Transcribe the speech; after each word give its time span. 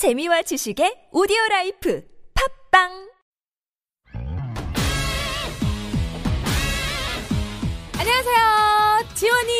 재미와 0.00 0.40
지식의 0.40 1.12
오디오 1.12 1.36
life 1.50 2.02
팟빵 2.32 2.88
안녕하세요. 7.98 9.14
지원이 9.14 9.52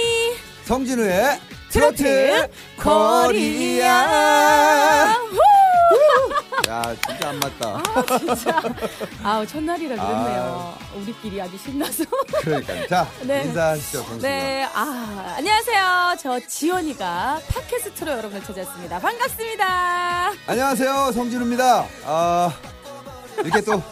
성진우의 0.64 1.40
트로트 1.68 2.48
코리아. 2.82 3.26
코리아. 3.26 5.14
야, 6.68 6.82
진짜 7.06 7.30
안 7.30 7.40
맞다. 7.40 7.82
아, 7.94 8.18
진짜. 8.18 8.62
아우, 9.22 9.46
첫날이라 9.46 9.96
그랬네요. 9.96 10.76
아. 10.78 10.96
우리끼리 10.96 11.40
아주 11.40 11.56
신나서. 11.58 12.04
그러니까. 12.42 12.86
자, 12.86 13.08
네. 13.22 13.44
인사하시죠, 13.44 14.04
정수 14.04 14.18
네, 14.26 14.64
아, 14.74 15.34
안녕하세요. 15.38 16.16
저 16.20 16.40
지원이가 16.46 17.40
팟캐스트로 17.48 18.12
여러분을 18.12 18.42
찾았습니다. 18.44 18.98
반갑습니다. 19.00 20.32
안녕하세요, 20.46 21.12
성진우입니다. 21.12 21.86
아, 22.04 22.52
이렇게 23.38 23.60
또 23.62 23.82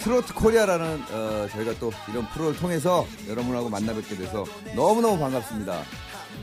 트로트 0.00 0.34
코리아라는 0.34 1.04
어, 1.10 1.48
저희가 1.52 1.74
또 1.80 1.90
이런 2.08 2.28
프로를 2.28 2.56
통해서 2.56 3.06
여러분하고 3.26 3.68
만나 3.68 3.92
뵙게 3.94 4.16
돼서 4.16 4.44
너무너무 4.76 5.18
반갑습니다. 5.18 5.82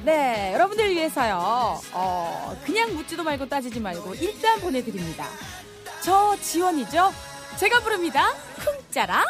네, 0.03 0.51
여러분들 0.53 0.91
위해서요. 0.91 1.79
어, 1.93 2.55
그냥 2.65 2.93
묻지도 2.95 3.23
말고 3.23 3.47
따지지 3.47 3.79
말고 3.79 4.15
일단 4.15 4.59
보내드립니다. 4.59 5.25
저 6.05 6.37
지원이죠? 6.39 7.11
제가 7.57 7.79
부릅니다. 7.79 8.31
쿵짜라. 8.63 9.25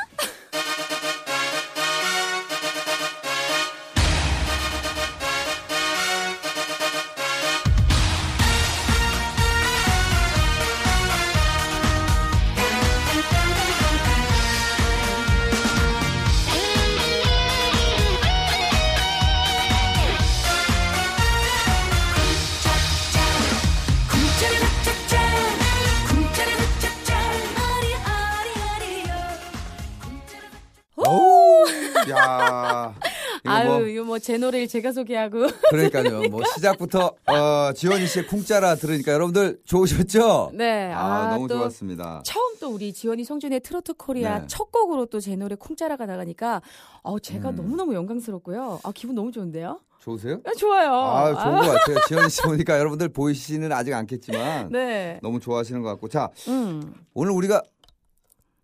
제 34.25 34.39
노래를 34.39 34.67
제가 34.67 34.91
소개하고. 34.91 35.45
그러니까요. 35.69 36.23
뭐 36.29 36.41
시작부터 36.55 37.13
어, 37.27 37.73
지원이 37.73 38.07
씨의 38.07 38.25
쿵짜라 38.25 38.73
들으니까 38.73 39.11
여러분들 39.11 39.59
좋으셨죠? 39.65 40.49
네, 40.55 40.91
아, 40.91 41.27
아, 41.27 41.29
너무 41.35 41.47
또 41.47 41.59
좋았습니다. 41.59 42.23
처음 42.25 42.55
또 42.59 42.69
우리 42.71 42.91
지원이 42.91 43.23
성진우의 43.23 43.59
트로트 43.59 43.93
코리아 43.93 44.39
네. 44.39 44.47
첫 44.47 44.71
곡으로 44.71 45.05
또 45.05 45.19
제 45.19 45.35
노래 45.35 45.53
쿵짜라가 45.55 46.07
나가니까 46.07 46.63
어 47.03 47.19
제가 47.19 47.51
음. 47.51 47.55
너무너무 47.55 47.93
영광스럽고요. 47.93 48.79
아 48.83 48.91
기분 48.95 49.13
너무 49.15 49.31
좋은데요? 49.31 49.79
좋으세요? 49.99 50.39
아, 50.45 50.51
좋아요. 50.57 50.91
아, 50.93 51.33
좋은 51.33 51.55
아, 51.55 51.61
것 51.61 51.67
같아요. 51.73 51.97
지원이 52.07 52.29
씨 52.29 52.41
보니까 52.43 52.77
여러분들 52.79 53.09
보이시는 53.09 53.71
아직 53.71 53.93
않겠지만 53.93 54.69
네. 54.71 55.19
너무 55.23 55.39
좋아하시는 55.39 55.81
것 55.81 55.89
같고. 55.89 56.09
자, 56.09 56.29
음. 56.47 56.93
오늘 57.15 57.31
우리가 57.31 57.61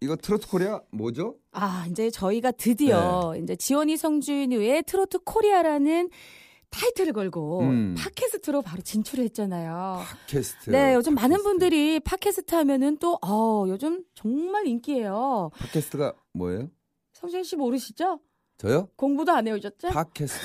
이거 0.02 0.16
트로트 0.16 0.47
코리아 0.47 0.81
뭐죠? 0.91 1.35
아, 1.52 1.85
이제 1.89 2.09
저희가 2.09 2.52
드디어 2.52 3.31
네. 3.35 3.39
이제 3.44 3.55
지원이 3.55 3.97
성진우의 3.97 4.83
트로트 4.88 5.19
코리아라는 5.19 6.09
타이틀을 6.71 7.13
걸고 7.13 7.59
음. 7.61 7.95
팟캐스트로 7.97 8.63
바로 8.63 8.81
진출을 8.81 9.23
했잖아요. 9.25 10.02
팟캐스트. 10.27 10.69
네, 10.72 10.95
요즘 10.95 11.13
많은 11.13 11.29
팟캐스트. 11.31 11.44
분들이 11.44 11.99
팟캐스트 11.99 12.55
하면은 12.55 12.97
또, 12.97 13.19
어, 13.22 13.66
요즘 13.67 14.03
정말 14.16 14.66
인기예요. 14.66 15.52
팟캐스트가 15.53 16.13
뭐예요? 16.33 16.69
성진우 17.13 17.44
씨 17.44 17.55
모르시죠? 17.55 18.19
저요? 18.57 18.88
공부도 18.95 19.31
안 19.31 19.47
해오셨죠? 19.47 19.89
팟캐스트. 19.89 20.39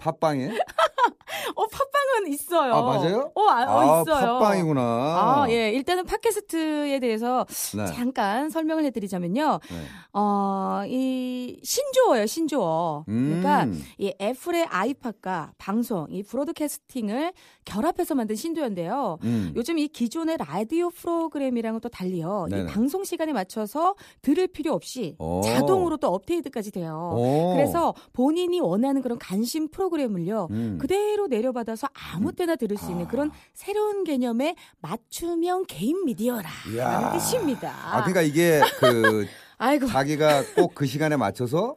팟빵에? 0.00 0.56
어, 1.56 1.66
팟빵은 1.66 2.32
있어요. 2.32 2.72
아, 2.74 2.82
맞아요? 2.82 3.32
어, 3.34 3.42
아, 3.48 3.64
어, 3.64 3.80
아, 3.80 4.02
있어요. 4.02 4.38
팟빵이구나. 4.38 4.80
아, 4.80 5.46
예. 5.50 5.70
일단은 5.70 6.04
팟캐스트에 6.04 6.98
대해서 7.00 7.46
네. 7.76 7.86
잠깐 7.86 8.50
설명을 8.50 8.84
해드리자면요. 8.86 9.60
네. 9.70 9.76
어, 10.12 10.82
이 10.86 11.60
신조어예요, 11.62 12.26
신조어. 12.26 13.04
그러니까 13.06 13.64
음. 13.64 13.82
이 13.98 14.12
애플의 14.20 14.66
아이팟과 14.66 15.52
방송, 15.58 16.06
이 16.10 16.22
브로드캐스팅을 16.22 17.32
결합해서 17.64 18.14
만든 18.14 18.36
신조어인데요. 18.36 19.18
음. 19.22 19.52
요즘 19.56 19.78
이 19.78 19.88
기존의 19.88 20.38
라디오 20.38 20.90
프로그램이랑은 20.90 21.80
또 21.80 21.88
달리요. 21.88 22.46
이 22.48 22.50
네네. 22.52 22.72
방송 22.72 23.04
시간에 23.04 23.32
맞춰서 23.32 23.94
들을 24.20 24.46
필요 24.46 24.72
없이 24.72 25.16
오. 25.18 25.40
자동으로 25.42 25.96
또 25.96 26.08
업데이트까지 26.08 26.72
돼요. 26.72 27.12
오. 27.16 27.52
그래서 27.54 27.94
본인이 28.12 28.60
원하는 28.60 29.02
그런 29.02 29.18
관심 29.18 29.68
프로그램을요. 29.68 30.48
음. 30.50 30.78
그대로 30.80 31.21
내려받아서 31.28 31.88
아무 32.12 32.32
때나 32.32 32.56
들을 32.56 32.76
수 32.76 32.90
있는 32.90 33.06
아. 33.06 33.08
그런 33.08 33.30
새로운 33.54 34.04
개념의 34.04 34.56
맞춤형 34.80 35.64
개인 35.68 36.04
미디어라는 36.04 36.50
이야. 36.74 37.12
뜻입니다. 37.12 37.70
아, 37.70 37.96
그러니까 38.04 38.22
이게 38.22 38.60
그 38.80 39.26
아이고 39.58 39.86
자기가 39.86 40.42
꼭 40.56 40.74
그 40.74 40.86
시간에 40.86 41.16
맞춰서 41.16 41.76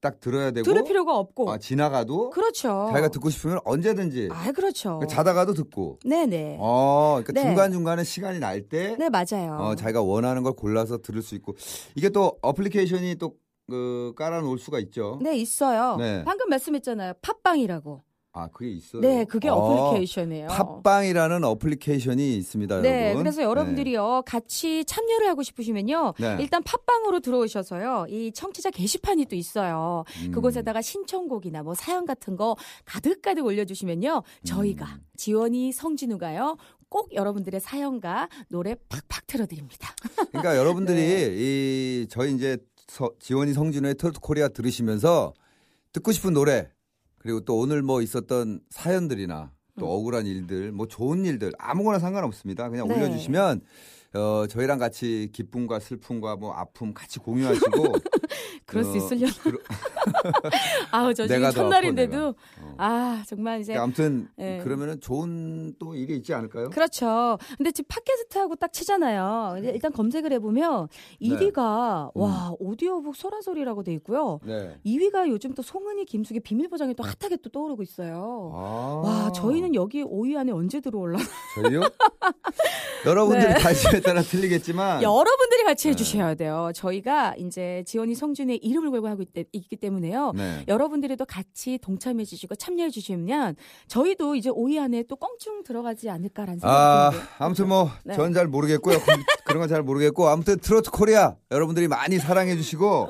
딱 0.00 0.20
들어야 0.20 0.52
되고 0.52 0.62
들을 0.64 0.84
필요가 0.84 1.16
없고 1.16 1.50
아, 1.50 1.58
지나가도 1.58 2.30
그렇죠. 2.30 2.88
자기가 2.92 3.08
듣고 3.08 3.30
싶으면 3.30 3.58
언제든지 3.64 4.28
아 4.30 4.52
그렇죠. 4.52 5.00
자다가도 5.10 5.54
듣고. 5.54 5.98
네네. 6.04 6.58
어, 6.60 7.20
그러니까 7.22 7.32
네. 7.32 7.42
중간 7.42 7.72
중간에 7.72 8.04
시간이 8.04 8.38
날 8.38 8.68
때 8.68 8.96
네 8.96 9.08
맞아요. 9.08 9.56
어, 9.60 9.74
자기가 9.74 10.02
원하는 10.02 10.42
걸 10.44 10.52
골라서 10.52 10.98
들을 10.98 11.20
수 11.20 11.34
있고 11.34 11.56
이게 11.96 12.10
또 12.10 12.38
어플리케이션이 12.42 13.16
또 13.16 13.34
그, 13.68 14.14
깔아놓을 14.16 14.58
수가 14.58 14.78
있죠. 14.78 15.18
네 15.20 15.36
있어요. 15.36 15.96
네. 15.96 16.22
방금 16.24 16.48
말씀했잖아요. 16.48 17.14
팟빵이라고. 17.20 18.00
아, 18.32 18.46
그게 18.48 18.70
있어요. 18.70 19.00
네 19.02 19.24
그게 19.24 19.48
어, 19.48 19.54
어플리케이션이에요. 19.54 20.48
팟빵이라는 20.48 21.42
어플리케이션이 21.44 22.36
있습니다, 22.36 22.82
네, 22.82 23.06
여러분. 23.06 23.22
그래서 23.24 23.42
여러분들이요 23.42 24.22
같이 24.26 24.84
참여를 24.84 25.28
하고 25.28 25.42
싶으시면요 25.42 26.14
네. 26.18 26.36
일단 26.40 26.62
팟빵으로 26.62 27.20
들어오셔서요 27.20 28.06
이 28.08 28.30
청취자 28.32 28.70
게시판이 28.70 29.24
또 29.26 29.34
있어요. 29.34 30.04
네. 30.20 30.26
음. 30.26 30.30
그곳에다가 30.32 30.82
신청곡이나 30.82 31.62
뭐 31.62 31.74
사연 31.74 32.04
같은 32.06 32.36
거 32.36 32.56
가득가득 32.84 33.44
올려 33.44 33.64
주시면요 33.64 34.22
저희가 34.44 34.86
음. 34.86 35.00
지원이 35.16 35.72
성진우가요 35.72 36.56
꼭 36.90 37.12
여러분들의 37.14 37.60
사연과 37.60 38.28
노래 38.50 38.74
팍팍 38.88 39.26
틀어드립니다. 39.26 39.94
그러니까 40.30 40.56
여러분들이 40.56 40.96
네. 41.00 41.34
이 41.36 42.06
저희 42.08 42.34
이제 42.34 42.58
서- 42.86 43.10
지원이 43.18 43.52
성진우의 43.52 43.94
트로트 43.96 44.20
코리아 44.20 44.48
들으시면서 44.48 45.32
듣고 45.92 46.12
싶은 46.12 46.34
노래 46.34 46.68
그리고 47.18 47.40
또 47.44 47.58
오늘 47.58 47.82
뭐 47.82 48.02
있었던 48.02 48.60
사연들이나 48.70 49.52
또 49.78 49.86
음. 49.86 49.90
억울한 49.90 50.26
일들 50.26 50.72
뭐 50.72 50.86
좋은 50.86 51.24
일들 51.24 51.52
아무거나 51.58 51.98
상관없습니다. 51.98 52.68
그냥 52.68 52.88
네. 52.88 52.94
올려주시면 52.94 53.62
어, 54.14 54.46
저희랑 54.48 54.78
같이 54.78 55.28
기쁨과 55.32 55.80
슬픔과 55.80 56.36
뭐 56.36 56.52
아픔 56.54 56.94
같이 56.94 57.18
공유하시고 57.18 57.68
그럴 58.64 58.84
수 58.84 58.92
어, 58.92 58.96
있으려나? 58.96 59.32
그러- 59.42 59.58
아우 60.90 61.12
저 61.14 61.26
지금 61.26 61.50
첫날인데도. 61.50 62.28
어. 62.60 62.74
아 62.78 63.22
정말 63.26 63.60
이제 63.60 63.72
그러니까 63.74 63.84
아무튼 63.84 64.28
네. 64.36 64.58
그러면은 64.58 65.00
좋은 65.00 65.74
또 65.78 65.94
일이 65.94 66.16
있지 66.16 66.32
않을까요? 66.32 66.70
그렇죠. 66.70 67.38
근데 67.56 67.70
지금 67.70 67.88
팟캐스트하고 67.88 68.56
딱 68.56 68.72
치잖아요. 68.72 69.56
이제 69.58 69.70
일단 69.70 69.92
검색을 69.92 70.32
해보면 70.32 70.88
네. 71.20 71.28
1위가 71.28 72.10
음. 72.16 72.20
와 72.20 72.52
오디오북 72.58 73.14
소라소리라고 73.16 73.82
돼 73.82 73.92
있고요. 73.94 74.40
네. 74.44 74.78
2위가 74.86 75.28
요즘 75.28 75.52
또 75.54 75.62
송은이 75.62 76.04
김숙의 76.06 76.40
비밀 76.40 76.68
보장이 76.68 76.94
또 76.94 77.04
핫하게 77.04 77.36
또 77.42 77.50
떠오르고 77.50 77.82
있어요. 77.82 78.52
아. 78.54 79.02
와 79.04 79.32
저희는 79.32 79.74
여기 79.74 80.02
5위 80.02 80.36
안에 80.38 80.52
언제 80.52 80.80
들어올라? 80.80 81.18
저희요? 81.62 81.80
여러분들이 83.06 83.54
네. 83.54 83.60
관심에 83.98 84.00
따라 84.00 84.22
틀리겠지만 84.22 85.02
여러분들이 85.02 85.64
같이 85.64 85.84
네. 85.84 85.90
해주셔야 85.90 86.34
돼요. 86.34 86.70
저희가 86.74 87.34
이제 87.36 87.82
지원이 87.86 88.14
성준의 88.14 88.58
이름을 88.58 88.90
걸고 88.90 89.08
하고 89.08 89.22
있, 89.22 89.28
있기 89.52 89.76
때문에요. 89.76 90.32
네. 90.34 90.64
여러분들이도 90.68 91.24
같이 91.26 91.78
동참해 91.78 92.24
주시고 92.24 92.54
참여해 92.56 92.90
주시면 92.90 93.56
저희도 93.88 94.34
이제 94.34 94.50
5위 94.50 94.80
안에 94.80 95.04
또 95.08 95.16
껑충 95.16 95.64
들어가지 95.64 96.08
않을까라는 96.10 96.60
아, 96.62 97.10
생각이 97.10 97.16
드는데. 97.16 97.34
아무튼 97.44 97.68
뭐, 97.68 97.90
네. 98.04 98.14
전잘 98.14 98.48
모르겠고요. 98.48 98.98
그- 98.98 99.04
그런 99.44 99.60
건 99.60 99.68
잘 99.68 99.82
모르겠고, 99.82 100.28
아무튼 100.28 100.58
트로트 100.58 100.90
코리아 100.90 101.36
여러분들이 101.50 101.88
많이 101.88 102.18
사랑해 102.18 102.54
주시고, 102.56 103.08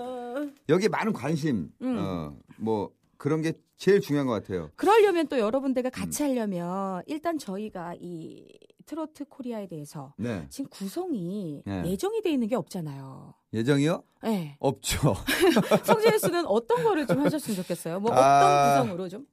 여기에 0.69 0.88
많은 0.88 1.12
관심, 1.12 1.69
음. 1.82 1.96
어, 1.99 2.32
뭐, 2.56 2.91
그런 3.17 3.43
게 3.43 3.52
제일 3.76 4.00
중요한 4.00 4.26
것 4.26 4.32
같아요. 4.34 4.70
그러려면 4.76 5.26
또 5.29 5.38
여러분들과 5.38 5.88
음. 5.88 5.91
같이 5.91 6.23
하려면 6.25 7.02
일단 7.06 7.38
저희가 7.38 7.94
이 8.00 8.44
트로트 8.88 9.26
코리아에 9.26 9.69
대해서 9.69 10.14
네. 10.17 10.46
지금 10.49 10.70
구성이 10.70 11.62
네. 11.67 11.82
예정이 11.85 12.23
돼 12.23 12.32
있는 12.32 12.49
게 12.49 12.56
없잖아요. 12.56 13.35
예정이요? 13.52 14.02
네. 14.23 14.56
없죠. 14.58 15.14
성진혜 15.85 16.17
씨는 16.17 16.46
어떤 16.46 16.82
거를 16.82 17.06
좀 17.06 17.20
하셨으면 17.20 17.56
좋겠어요? 17.56 18.00
뭐 18.00 18.12
아. 18.14 18.17
어떤 18.17 18.82
구성으로 18.82 19.08
좀? 19.11 19.26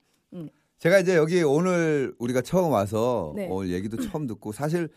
제가 0.80 1.00
이제 1.00 1.16
여기 1.16 1.42
오늘 1.42 2.14
우리가 2.20 2.42
처음 2.42 2.74
와서 2.74 3.32
네. 3.36 3.48
오늘 3.50 3.72
얘기도 3.72 3.98
처음 3.98 4.28
듣고 4.28 4.52
사실 4.52 4.90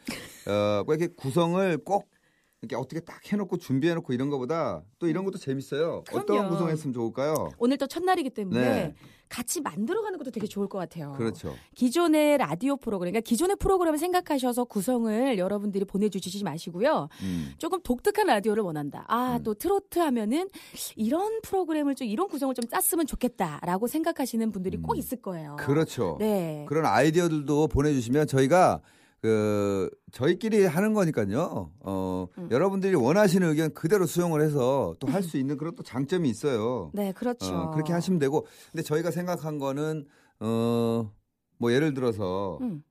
어, 0.48 0.82
뭐 0.84 0.96
이렇게 0.96 1.14
구성을 1.14 1.78
꼭 1.84 2.10
이렇게 2.60 2.74
어떻게 2.74 3.00
딱 3.00 3.20
해놓고 3.32 3.58
준비해놓고 3.58 4.12
이런 4.12 4.30
거보다 4.30 4.82
또 4.98 5.06
이런 5.06 5.24
것도 5.24 5.38
재밌어요. 5.38 6.02
어떤 6.12 6.26
그럼요. 6.26 6.50
구성했으면 6.50 6.92
좋을까요? 6.92 7.50
오늘 7.58 7.78
또 7.78 7.86
첫날이기 7.86 8.30
때문에 8.30 8.60
네. 8.60 8.94
같이 9.28 9.60
만들어가는 9.60 10.18
것도 10.18 10.32
되게 10.32 10.48
좋을 10.48 10.66
것 10.68 10.78
같아요. 10.78 11.12
그렇죠. 11.16 11.54
기존의 11.76 12.38
라디오 12.38 12.76
프로그램, 12.76 13.12
그러니까 13.12 13.28
기존의 13.28 13.56
프로그램을 13.60 13.98
생각하셔서 13.98 14.64
구성을 14.64 15.38
여러분들이 15.38 15.84
보내주시지 15.84 16.42
마시고요. 16.42 17.08
음. 17.22 17.52
조금 17.58 17.80
독특한 17.82 18.26
라디오를 18.26 18.64
원한다. 18.64 19.04
아, 19.06 19.36
음. 19.36 19.42
또 19.44 19.54
트로트 19.54 20.00
하면은 20.00 20.48
이런 20.96 21.40
프로그램을 21.42 21.94
좀, 21.94 22.08
이런 22.08 22.26
구성을 22.26 22.52
좀 22.56 22.64
짰으면 22.68 23.06
좋겠다라고 23.06 23.86
생각하시는 23.86 24.50
분들이 24.50 24.78
꼭 24.78 24.94
음. 24.94 24.96
있을 24.96 25.22
거예요. 25.22 25.56
그렇죠. 25.60 26.16
네. 26.18 26.64
그런 26.68 26.86
아이디어들도 26.86 27.68
보내주시면 27.68 28.26
저희가 28.26 28.80
그 29.20 29.90
저희끼리 30.12 30.64
하는 30.64 30.92
거니까요. 30.94 31.72
어 31.80 32.28
음. 32.38 32.48
여러분들이 32.52 32.94
원하시는 32.94 33.48
의견 33.48 33.74
그대로 33.74 34.06
수용을 34.06 34.40
해서 34.42 34.94
또 35.00 35.08
할 35.08 35.22
수 35.22 35.36
있는 35.38 35.56
그런 35.56 35.74
또 35.74 35.82
장점이 35.82 36.28
있어요. 36.30 36.90
네, 36.94 37.12
그렇죠. 37.12 37.52
어, 37.54 37.70
그렇게 37.72 37.92
하시면 37.92 38.18
되고. 38.20 38.46
근데 38.70 38.82
저희가 38.82 39.10
생각한 39.10 39.58
거는 39.58 40.06
어뭐 40.40 41.72
예를 41.72 41.94
들어서 41.94 42.58
음, 42.60 42.84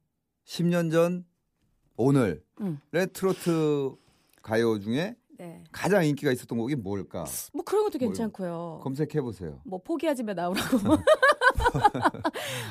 10년 0.46 0.92
전 0.92 1.26
오늘의 1.96 2.42
음. 2.62 2.80
트로트 3.14 3.96
가요 4.42 4.80
중에 4.80 5.16
네. 5.40 5.64
가장 5.72 6.06
인기가 6.06 6.32
있었던 6.32 6.58
곡이 6.58 6.76
뭘까? 6.76 7.24
뭐 7.54 7.64
그런 7.64 7.84
것도 7.86 8.00
뭘 8.00 8.10
괜찮고요. 8.10 8.80
검색해 8.84 9.22
보세요. 9.22 9.62
뭐 9.66 9.80
포기하지 9.82 10.24
마 10.24 10.34
나오라고. 10.34 10.78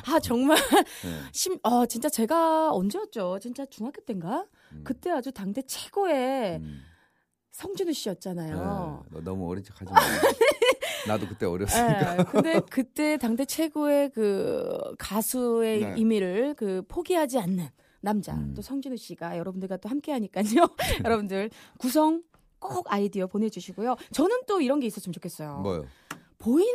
아 0.06 0.18
정말 0.20 0.56
네. 0.56 1.20
심, 1.32 1.58
어 1.62 1.86
진짜 1.86 2.08
제가 2.08 2.72
언제였죠? 2.72 3.38
진짜 3.40 3.64
중학교 3.66 4.00
때인가? 4.02 4.46
음. 4.72 4.82
그때 4.84 5.10
아주 5.10 5.32
당대 5.32 5.62
최고의 5.62 6.56
음. 6.58 6.82
성진우 7.52 7.92
씨였잖아요. 7.92 9.04
네, 9.04 9.10
너 9.16 9.20
너무 9.22 9.48
어린 9.50 9.64
척하지 9.64 9.90
마. 9.92 10.00
나도 11.06 11.26
그때 11.26 11.46
어렸으니까. 11.46 12.16
네, 12.16 12.24
근데 12.24 12.60
그때 12.70 13.16
당대 13.16 13.44
최고의 13.44 14.10
그 14.10 14.78
가수의 14.98 15.80
네. 15.80 15.94
임의를 15.96 16.54
그 16.54 16.82
포기하지 16.88 17.38
않는 17.38 17.68
남자 18.00 18.34
음. 18.34 18.52
또 18.54 18.62
성진우 18.62 18.96
씨가 18.96 19.38
여러분들과 19.38 19.78
또 19.78 19.88
함께 19.88 20.12
하니까요. 20.12 20.44
여러분들 21.04 21.50
구성 21.78 22.22
꼭 22.58 22.92
아이디어 22.92 23.26
보내주시고요. 23.26 23.96
저는 24.12 24.40
또 24.46 24.60
이런 24.60 24.80
게 24.80 24.86
있었으면 24.86 25.12
좋겠어요. 25.14 25.58
뭐요? 25.60 25.86
보이는 26.38 26.74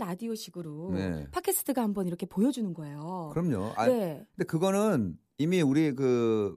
라디오식으로 0.00 0.90
네. 0.94 1.26
팟캐스트가 1.30 1.82
한번 1.82 2.06
이렇게 2.08 2.26
보여주는 2.26 2.72
거예요. 2.74 3.30
그럼요. 3.32 3.72
아, 3.76 3.86
네. 3.86 4.26
근데 4.34 4.46
그거는 4.46 5.16
이미 5.38 5.62
우리 5.62 5.94
그 5.94 6.56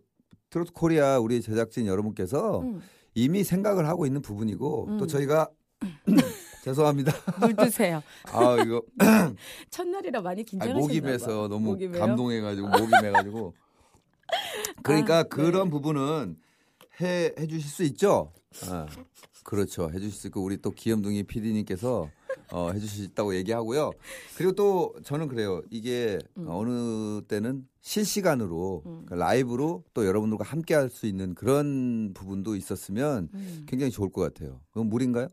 트로트 0.49 0.71
코리아 0.73 1.19
우리 1.19 1.41
제작진 1.41 1.85
여러분께서 1.85 2.61
음, 2.61 2.81
이미 3.13 3.43
생각을 3.43 3.87
하고 3.87 4.05
있는 4.05 4.21
부분이고 4.21 4.87
음. 4.87 4.97
또 4.97 5.07
저희가 5.07 5.49
죄송합니다. 6.63 7.11
물 7.41 7.55
드세요. 7.55 8.01
아 8.31 8.57
이거 8.63 8.81
첫날이라 9.69 10.21
많이 10.21 10.43
긴장하셨나 10.43 10.79
목이 10.79 11.01
봐. 11.01 11.07
메서 11.07 11.47
너무 11.47 11.71
목이? 11.71 11.89
감동해가지고 11.89 12.67
목이 12.69 12.91
메가지고 13.01 13.53
그러니까 14.83 15.19
아, 15.19 15.23
네. 15.23 15.29
그런 15.29 15.69
부분은 15.69 16.37
해 17.01 17.33
해주실 17.37 17.69
수 17.69 17.83
있죠. 17.83 18.31
아, 18.69 18.87
그렇죠. 19.43 19.89
해주실 19.89 20.11
수 20.11 20.27
있고 20.27 20.41
우리 20.43 20.57
또 20.57 20.71
기염둥이 20.71 21.23
PD님께서 21.23 22.09
어, 22.53 22.71
있다고 22.71 23.33
얘기하고요. 23.35 23.91
그리고 24.37 24.51
또 24.53 24.93
저는 25.03 25.27
그래요. 25.27 25.61
이게 25.71 26.19
음. 26.37 26.45
어느 26.47 27.21
때는 27.27 27.67
실시간으로 27.81 28.83
음. 28.85 29.01
그러니까 29.05 29.15
라이브로 29.25 29.83
또 29.95 30.05
여러분들과 30.05 30.43
함께 30.45 30.75
할 30.75 30.89
수 30.93 31.07
있는 31.07 31.33
그런 31.33 32.13
부분도 32.13 32.55
있었으면 32.55 33.29
음. 33.33 33.65
굉장히 33.67 33.91
좋을 33.91 34.11
것 34.11 34.21
같아요. 34.21 34.59
그건 34.69 34.87
무리인가요? 34.87 35.27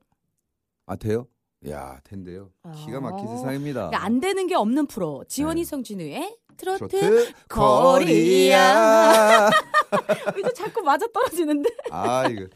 아 0.86 0.96
돼요? 0.96 1.26
야 1.68 2.00
된대요. 2.04 2.50
기가 2.86 3.00
막힌 3.00 3.28
아. 3.28 3.36
세상입니다. 3.36 3.88
그러니까 3.88 4.02
안 4.04 4.18
되는 4.20 4.46
게 4.46 4.54
없는 4.54 4.86
프로 4.86 5.22
지원이 5.28 5.60
네. 5.60 5.64
성진우의 5.68 6.38
트로트, 6.56 6.88
트로트 6.88 7.32
코리아. 7.50 7.98
코리아. 7.98 9.50
이거 10.38 10.50
자꾸 10.54 10.80
맞아 10.80 11.06
떨어지는데. 11.12 11.68
아 11.90 12.26
이거 12.28 12.46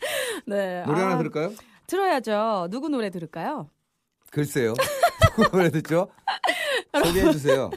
네. 0.46 0.82
노래 0.86 1.00
하나 1.00 1.14
아, 1.16 1.18
들을까요? 1.18 1.52
들어야죠. 1.86 2.68
누구 2.70 2.88
노래 2.88 3.10
들을까요? 3.10 3.68
글쎄요. 4.34 4.74
노래 5.52 5.70
듣죠? 5.70 6.08
소개해 7.04 7.30
주세요. 7.30 7.70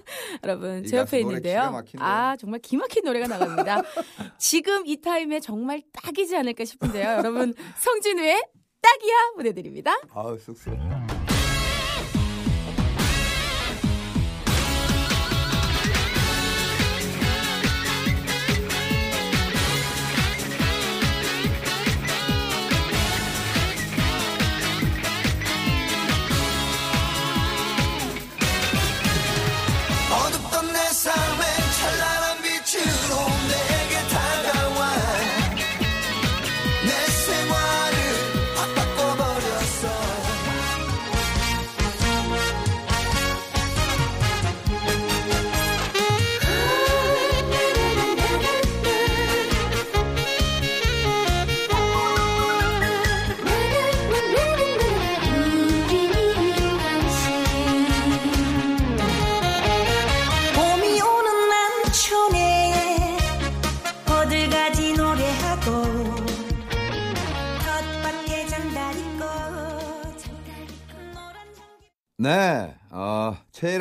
여러분 0.43 0.83
이제 0.83 0.97
옆에 0.97 1.19
있는데요. 1.19 1.83
아 1.99 2.35
정말 2.37 2.59
기막힌 2.61 3.03
노래가 3.05 3.27
나갑니다. 3.27 3.83
지금 4.39 4.85
이 4.87 4.99
타임에 4.99 5.39
정말 5.39 5.83
딱이지 5.93 6.35
않을까 6.35 6.65
싶은데요. 6.65 7.09
여러분 7.17 7.53
성진우의 7.77 8.43
딱이야 8.81 9.15
보내드립니다. 9.35 9.91
아우 10.13 10.37
쑥스러워. 10.39 11.06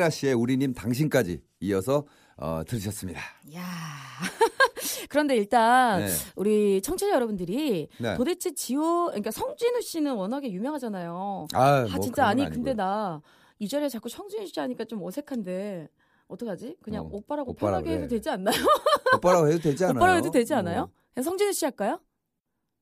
최애라 0.07 0.09
씨의 0.09 0.33
우리님 0.33 0.73
당신까지 0.73 1.41
이어서 1.61 2.05
어, 2.37 2.61
들으셨습니다. 2.67 3.19
야 3.55 3.63
그런데 5.09 5.35
일단 5.35 6.01
네. 6.01 6.07
우리 6.35 6.81
청취자 6.81 7.11
여러분들이 7.11 7.87
네. 7.99 8.15
도대체 8.15 8.53
지호 8.53 9.07
그러니까 9.07 9.31
성진우 9.31 9.81
씨는 9.81 10.13
워낙에 10.15 10.51
유명하잖아요. 10.51 11.47
아, 11.53 11.59
아 11.79 11.87
뭐 11.91 11.99
진짜 11.99 12.27
아니 12.27 12.43
건 12.43 12.51
근데. 12.53 12.73
나 12.73 13.21
이 13.59 13.67
자리에 13.67 13.89
자꾸 13.89 14.07
성진우 14.07 14.45
씨 14.45 14.59
하니까 14.59 14.85
좀 14.85 15.01
어색한데 15.03 15.87
어떡하지? 16.27 16.75
그냥 16.83 17.05
어, 17.05 17.09
오빠라고 17.11 17.51
오빠라 17.51 17.77
편하게 17.79 17.89
해도 17.93 17.99
그래. 18.01 18.07
되지 18.09 18.29
않나요? 18.29 18.55
오빠라고 19.15 19.47
해도 19.47 19.59
되지 19.59 19.83
않아요? 19.83 19.97
오빠라고 19.97 20.17
해도 20.19 20.29
되지 20.31 20.53
않아요? 20.53 20.81
어, 20.81 20.89
그냥 21.15 21.23
성진우 21.23 21.53
씨 21.53 21.65
할까요? 21.65 21.99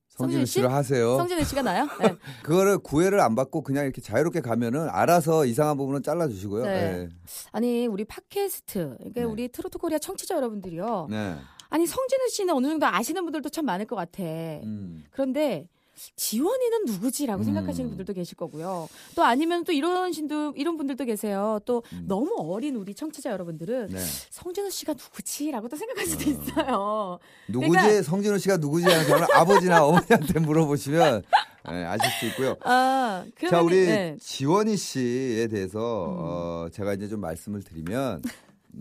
성진우 0.08 0.46
씨? 0.46 0.52
씨로 0.54 0.68
하세요. 0.70 1.16
성진우 1.16 1.44
씨가 1.44 1.62
나요? 1.62 1.86
네. 2.00 2.16
그거를 2.42 2.78
구애를 2.78 3.20
안 3.20 3.34
받고 3.34 3.62
그냥 3.62 3.84
이렇게 3.84 4.00
자유롭게 4.00 4.40
가면은 4.40 4.88
알아서 4.90 5.44
이상한 5.44 5.76
부분은 5.76 6.02
잘라 6.02 6.28
주시고요. 6.28 6.64
네. 6.64 6.92
네. 6.92 7.08
아니 7.52 7.86
우리 7.86 8.04
팟캐스트 8.04 8.96
그러니까 8.98 9.20
네. 9.20 9.22
우리 9.24 9.48
트로트 9.48 9.78
코리아 9.78 9.98
청취자 9.98 10.36
여러분들이요. 10.36 11.08
네. 11.10 11.36
아니 11.68 11.86
성진우 11.86 12.28
씨는 12.30 12.54
어느 12.54 12.68
정도 12.68 12.86
아시는 12.86 13.24
분들도 13.24 13.48
참 13.50 13.66
많을 13.66 13.86
것 13.86 13.96
같아. 13.96 14.22
음. 14.22 15.04
그런데 15.10 15.68
지원이는 16.16 16.84
누구지라고 16.86 17.42
음. 17.42 17.44
생각하시는 17.44 17.88
분들도 17.88 18.12
계실 18.12 18.36
거고요. 18.36 18.88
또 19.14 19.24
아니면 19.24 19.64
또 19.64 19.72
이런 19.72 20.12
신도 20.12 20.52
이런 20.56 20.76
분들도 20.76 21.04
계세요. 21.04 21.58
또 21.64 21.82
음. 21.92 22.04
너무 22.06 22.34
어린 22.38 22.76
우리 22.76 22.94
청취자 22.94 23.30
여러분들은 23.30 23.88
네. 23.88 23.98
성진우 24.30 24.70
씨가 24.70 24.92
누구지라고 24.94 25.68
또 25.68 25.76
생각할 25.76 26.06
수도 26.06 26.30
있어요. 26.30 27.18
누구지? 27.48 27.70
그러니까- 27.70 28.02
성진우 28.02 28.38
씨가 28.38 28.58
누구지? 28.58 28.86
하는 28.86 29.06
저는 29.06 29.26
아버지나 29.32 29.84
어머니한테 29.84 30.38
물어보시면 30.40 31.22
네, 31.68 31.84
아실 31.84 32.10
수 32.20 32.26
있고요. 32.26 32.56
아, 32.62 33.24
그러면 33.34 33.50
자, 33.50 33.62
우리 33.62 33.86
네. 33.86 34.16
지원이 34.20 34.76
씨에 34.76 35.48
대해서 35.48 35.78
음. 35.80 36.16
어, 36.20 36.68
제가 36.72 36.94
이제 36.94 37.08
좀 37.08 37.20
말씀을 37.20 37.62
드리면 37.62 38.22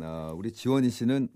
어, 0.02 0.34
우리 0.36 0.52
지원이 0.52 0.90
씨는 0.90 1.30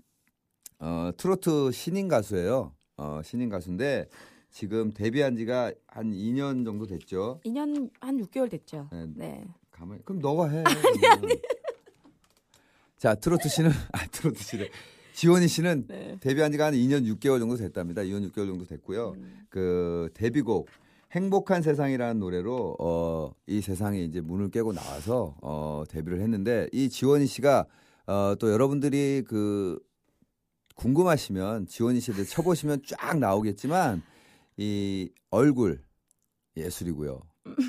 어, 0.78 1.10
트로트 1.16 1.72
신인 1.72 2.06
가수예요. 2.08 2.72
어, 2.98 3.20
신인 3.24 3.48
가수인데 3.48 4.06
지금 4.50 4.92
데뷔한 4.92 5.36
지가 5.36 5.72
한 5.86 6.12
2년 6.12 6.64
정도 6.64 6.86
됐죠. 6.86 7.40
2년 7.44 7.90
한 8.00 8.18
6개월 8.18 8.50
됐죠. 8.50 8.88
네. 8.92 9.06
네. 9.14 9.44
가만히 9.70 10.04
그럼 10.04 10.20
너가 10.20 10.48
해. 10.48 10.58
아니 10.66 11.06
아니. 11.06 11.40
자 12.98 13.14
트로트 13.14 13.48
씨는 13.48 13.70
아 13.92 14.06
트로트 14.08 14.42
씨래. 14.42 14.68
지원이 15.14 15.48
씨는 15.48 15.86
네. 15.88 16.16
데뷔한 16.20 16.52
지가 16.52 16.66
한 16.66 16.74
2년 16.74 17.06
6개월 17.16 17.38
정도 17.38 17.56
됐답니다. 17.56 18.02
2년 18.02 18.28
6개월 18.30 18.46
정도 18.46 18.64
됐고요. 18.64 19.14
음. 19.16 19.46
그 19.48 20.10
데뷔곡 20.14 20.68
행복한 21.12 21.62
세상이라는 21.62 22.20
노래로 22.20 22.76
어, 22.78 23.32
이 23.46 23.60
세상에 23.60 24.00
이제 24.02 24.20
문을 24.20 24.50
깨고 24.50 24.72
나와서 24.72 25.36
어, 25.42 25.84
데뷔를 25.88 26.20
했는데 26.20 26.68
이 26.72 26.88
지원이 26.88 27.26
씨가 27.26 27.66
어, 28.06 28.34
또 28.38 28.50
여러분들이 28.50 29.24
그 29.26 29.78
궁금하시면 30.76 31.66
지원이 31.66 32.00
씨를 32.00 32.24
쳐보시면 32.24 32.82
쫙 32.86 33.18
나오겠지만 33.18 34.02
이 34.60 35.08
얼굴 35.30 35.82
예술이고요. 36.54 37.18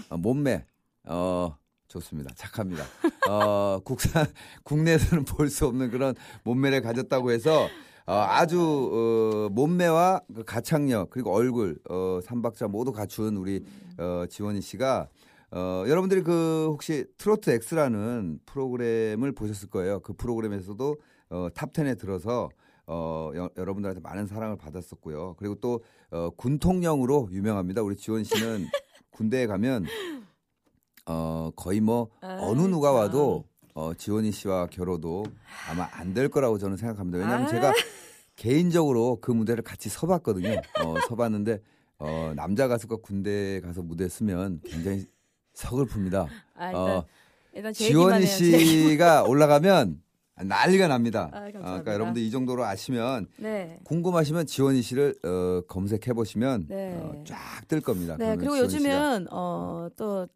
어, 0.10 0.18
몸매 0.18 0.66
어 1.06 1.56
좋습니다. 1.88 2.32
착합니다. 2.36 2.84
어 3.30 3.80
국산 3.86 4.28
국내에서는 4.64 5.24
볼 5.24 5.50
수 5.50 5.68
없는 5.68 5.90
그런 5.90 6.16
몸매를 6.44 6.82
가졌다고 6.82 7.32
해서 7.32 7.70
어, 8.06 8.14
아주 8.14 8.60
어, 8.60 9.50
몸매와 9.54 10.20
그 10.36 10.44
가창력 10.44 11.12
그리고 11.12 11.34
얼굴 11.34 11.80
어, 11.90 12.20
삼박자 12.26 12.68
모두 12.68 12.92
갖춘 12.92 13.38
우리 13.38 13.64
어, 13.98 14.26
지원이 14.30 14.60
씨가 14.60 15.08
어, 15.52 15.86
여러분들이 15.88 16.24
그 16.24 16.68
혹시 16.72 17.06
트로트 17.18 17.52
X라는 17.52 18.40
프로그램을 18.46 19.32
보셨을 19.32 19.70
거예요. 19.70 20.02
그 20.02 20.12
프로그램에서도 20.12 20.98
어, 21.30 21.48
탑 21.56 21.72
10에 21.72 21.98
들어서 21.98 22.50
어, 22.94 23.32
여, 23.36 23.50
여러분들한테 23.56 24.02
많은 24.02 24.28
사랑을 24.28 24.58
받았었고요. 24.58 25.36
그리고 25.38 25.56
또 25.56 25.82
어, 26.10 26.30
군통령으로 26.36 27.30
유명합니다. 27.32 27.82
우리 27.82 27.96
지원 27.96 28.26
씨는 28.26 28.68
군대에 29.12 29.48
가면 29.48 29.86
어, 31.06 31.52
거의 31.56 31.80
뭐 31.80 32.10
아이, 32.20 32.38
어느 32.42 32.62
누가 32.64 32.90
참. 32.90 32.96
와도 32.98 33.46
어, 33.74 33.94
지원이 33.94 34.32
씨와 34.34 34.68
결혼도 34.68 35.24
아마 35.70 35.88
안 35.94 36.14
될 36.14 36.28
거라고 36.28 36.58
저는 36.58 36.76
생각합니다. 36.76 37.20
왜냐하면 37.20 37.48
아. 37.48 37.50
제가 37.50 37.74
개인적으로 38.36 39.20
그 39.22 39.32
무대를 39.32 39.64
같이 39.64 39.88
서봤거든요. 39.88 40.60
어, 40.84 40.96
서봤는데 41.08 41.62
어, 42.00 42.34
남자 42.36 42.68
가수가 42.68 42.98
군대 42.98 43.62
가서 43.62 43.82
무대 43.82 44.10
쓰면 44.10 44.62
굉장히 44.66 45.06
서글픕니다. 45.56 46.28
아, 46.56 46.68
일단, 46.68 46.76
어, 46.76 47.06
일단 47.54 47.72
지원이. 47.74 48.26
씨가 48.26 49.24
올라가면 49.24 50.02
난리가 50.36 50.88
납니다. 50.88 51.30
아, 51.34 51.40
감사합니다. 51.42 51.60
어, 51.60 51.64
그러니까 51.64 51.94
여러분들 51.94 52.22
이 52.22 52.32
정도로 52.32 52.64
아시면 52.64 53.28
네. 53.38 53.80
궁금하시면 53.84 54.48
지원이 54.48 54.82
씨를 54.82 55.16
어, 55.24 55.62
검색해 55.68 56.14
보시면 56.14 56.68
네. 56.68 56.96
어, 56.96 57.24
쫙뜰 57.26 57.82
겁니다. 57.82 58.16
네, 58.18 58.36
그리고 58.36 58.58
요즘은 58.58 59.28
어, 59.32 59.90
또 59.96 60.28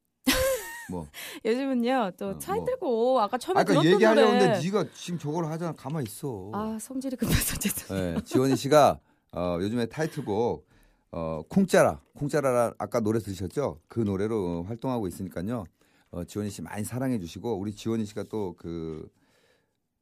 뭐 0.90 1.08
요즘은요 1.46 2.12
또 2.18 2.30
어, 2.30 2.38
차 2.38 2.54
뭐. 2.54 2.60
힘들고 2.60 3.20
아까 3.22 3.38
처음에 3.38 3.62
아까 3.62 3.74
들었던 3.82 4.00
노래 4.00 4.22
했는데 4.24 4.60
네가 4.64 4.86
지금 4.94 5.20
저걸 5.20 5.46
하잖아. 5.46 5.74
가만 5.74 6.02
히 6.02 6.08
있어. 6.08 6.52
아 6.54 6.78
성질이 6.80 7.16
급해서 7.16 7.58
죄송해요. 7.60 8.16
네, 8.16 8.22
지원이 8.24 8.56
씨가 8.56 9.00
어, 9.32 9.58
요즘에 9.62 9.88
타이틀곡 9.88 10.68
어, 11.12 11.42
쿵짜라, 11.48 12.02
쿵짜라라 12.16 12.74
아까 12.78 13.00
노래 13.00 13.20
들으셨죠? 13.20 13.80
그 13.88 14.02
노래로 14.02 14.60
어, 14.60 14.62
활동하고 14.64 15.08
있으니까요. 15.08 15.66
어, 16.12 16.24
지원이 16.26 16.50
씨 16.50 16.62
많이 16.62 16.84
사랑해 16.84 17.20
주시고 17.20 17.58
우리 17.58 17.74
지원이 17.74 18.06
씨가 18.06 18.24
또그 18.24 19.10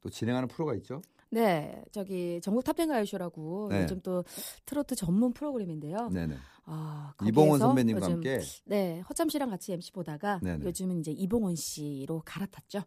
또 0.04 0.10
진행하는 0.10 0.48
프로가 0.48 0.74
있죠? 0.74 1.00
네, 1.30 1.82
저기 1.90 2.40
전국 2.42 2.62
탑텐 2.62 2.88
가요쇼라고 2.88 3.68
네. 3.70 3.82
요즘 3.82 4.00
또 4.02 4.22
트로트 4.66 4.94
전문 4.94 5.32
프로그램인데요. 5.32 6.08
네네. 6.10 6.36
아, 6.66 7.12
이봉원 7.26 7.58
선배님과 7.58 8.00
요즘 8.02 8.12
함께 8.14 8.40
네, 8.64 9.00
허참 9.00 9.28
씨랑 9.28 9.50
같이 9.50 9.72
MC 9.72 9.92
보다가 9.92 10.38
네네. 10.42 10.64
요즘은 10.64 11.00
이제 11.00 11.10
이봉원 11.10 11.56
씨로 11.56 12.22
갈아탔죠. 12.24 12.78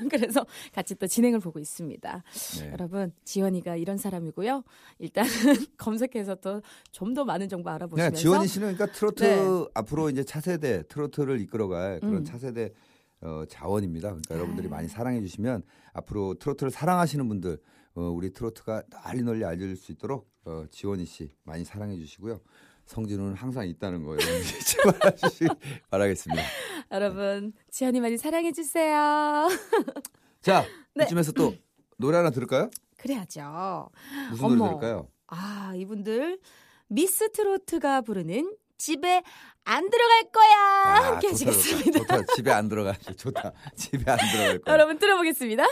음. 0.00 0.08
그래서 0.08 0.46
같이 0.72 0.94
또 0.94 1.06
진행을 1.06 1.40
보고 1.40 1.58
있습니다. 1.58 2.22
네. 2.60 2.70
여러분, 2.72 3.12
지원이가 3.24 3.76
이런 3.76 3.96
사람이고요. 3.98 4.62
일단은 4.98 5.30
검색해서 5.76 6.36
또 6.36 6.60
좀 6.92 7.12
더 7.14 7.24
많은 7.24 7.48
정보 7.48 7.68
네, 7.68 7.74
알아보시면서 7.74 8.16
지원이 8.16 8.46
씨는 8.46 8.74
그러니까 8.74 8.96
트로트 8.96 9.24
네. 9.24 9.66
앞으로 9.74 10.08
이제 10.08 10.22
차세대 10.24 10.84
트로트를 10.88 11.40
이끌어갈 11.40 12.00
그런 12.00 12.16
음. 12.18 12.24
차세대 12.24 12.72
어, 13.22 13.44
자원입니다. 13.48 14.08
그러니까 14.08 14.34
여러분들이 14.34 14.66
아. 14.68 14.70
많이 14.70 14.88
사랑해 14.88 15.20
주시면 15.20 15.62
앞으로 15.92 16.34
트로트를 16.34 16.70
사랑하시는 16.70 17.26
분들 17.28 17.58
어, 17.94 18.02
우리 18.02 18.32
트로트가 18.32 18.82
널리 18.90 19.22
널리 19.22 19.44
알려질 19.44 19.76
수 19.76 19.92
있도록 19.92 20.30
어, 20.44 20.64
지원이 20.70 21.04
씨 21.06 21.30
많이 21.44 21.64
사랑해 21.64 21.96
주시고요. 21.96 22.40
성진우는 22.86 23.34
항상 23.34 23.68
있다는 23.68 24.02
거 24.02 24.12
여러분 24.18 24.40
잊지 24.40 24.76
말아주시기 24.84 25.48
바라겠습니다. 25.90 26.42
여러분, 26.90 27.52
지원이 27.70 28.00
많이 28.00 28.18
사랑해 28.18 28.52
주세요. 28.52 29.48
자 30.42 30.64
네. 30.94 31.04
이쯤에서 31.04 31.32
또 31.32 31.54
노래 31.96 32.16
하나 32.16 32.30
들을까요? 32.30 32.68
그래야죠. 32.98 33.88
무슨 34.30 34.44
어머. 34.44 34.54
노래 34.56 34.68
들을까요? 34.70 35.08
아, 35.28 35.72
이분들 35.76 36.40
미스 36.88 37.30
트로트가 37.32 38.02
부르는 38.02 38.56
집에 38.82 39.22
안 39.64 39.88
들어갈 39.90 40.24
거야. 40.32 41.04
함께 41.04 41.28
아, 41.28 41.32
좋다, 41.34 41.50
하시겠습니다. 41.52 41.98
좋다, 42.00 42.16
좋다. 42.16 42.34
집에 42.34 42.50
안 42.50 42.68
들어가. 42.68 42.92
좋다. 43.16 43.52
집에 43.76 44.10
안 44.10 44.18
들어갈 44.18 44.58
거야. 44.58 44.74
여러분 44.74 44.98
들어보겠습니다. 44.98 45.64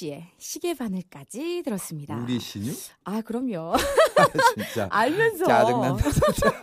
씨의 0.00 0.26
시계 0.38 0.72
바늘까지 0.74 1.62
들었습니다. 1.62 2.16
우리 2.16 2.40
신유? 2.40 2.72
아 3.04 3.20
그럼요. 3.20 3.74
진짜. 4.56 4.88
알면서 4.92 5.44
짜증난다. 5.44 6.10
진짜. 6.10 6.60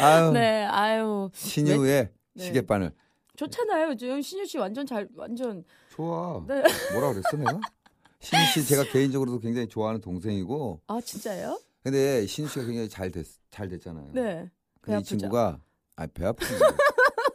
아유. 0.02 0.32
네, 0.32 0.64
아유 0.64 1.30
신유의 1.32 2.08
네. 2.34 2.44
시계 2.44 2.62
바늘. 2.62 2.92
좋잖아요. 3.36 3.90
요즘 3.90 4.20
신유 4.20 4.46
씨 4.46 4.58
완전 4.58 4.84
잘 4.84 5.08
완전 5.14 5.62
좋아. 5.94 6.44
네. 6.48 6.62
뭐라 6.92 7.12
그랬어 7.12 7.36
내가? 7.36 7.60
신유 8.20 8.44
씨 8.46 8.66
제가 8.66 8.84
개인적으로도 8.84 9.38
굉장히 9.38 9.68
좋아하는 9.68 10.00
동생이고 10.00 10.80
아 10.88 11.00
진짜요? 11.00 11.60
근데 11.84 12.26
신유 12.26 12.48
씨가 12.48 12.64
굉장히 12.64 12.88
잘, 12.88 13.12
됐, 13.12 13.24
잘 13.50 13.68
됐잖아요. 13.68 14.10
네. 14.12 14.22
배 14.22 14.50
근데 14.80 14.92
이 14.92 14.94
아프죠? 14.96 15.16
친구가 15.18 15.60
아, 15.94 16.06
배 16.08 16.26
아프다. 16.26 16.76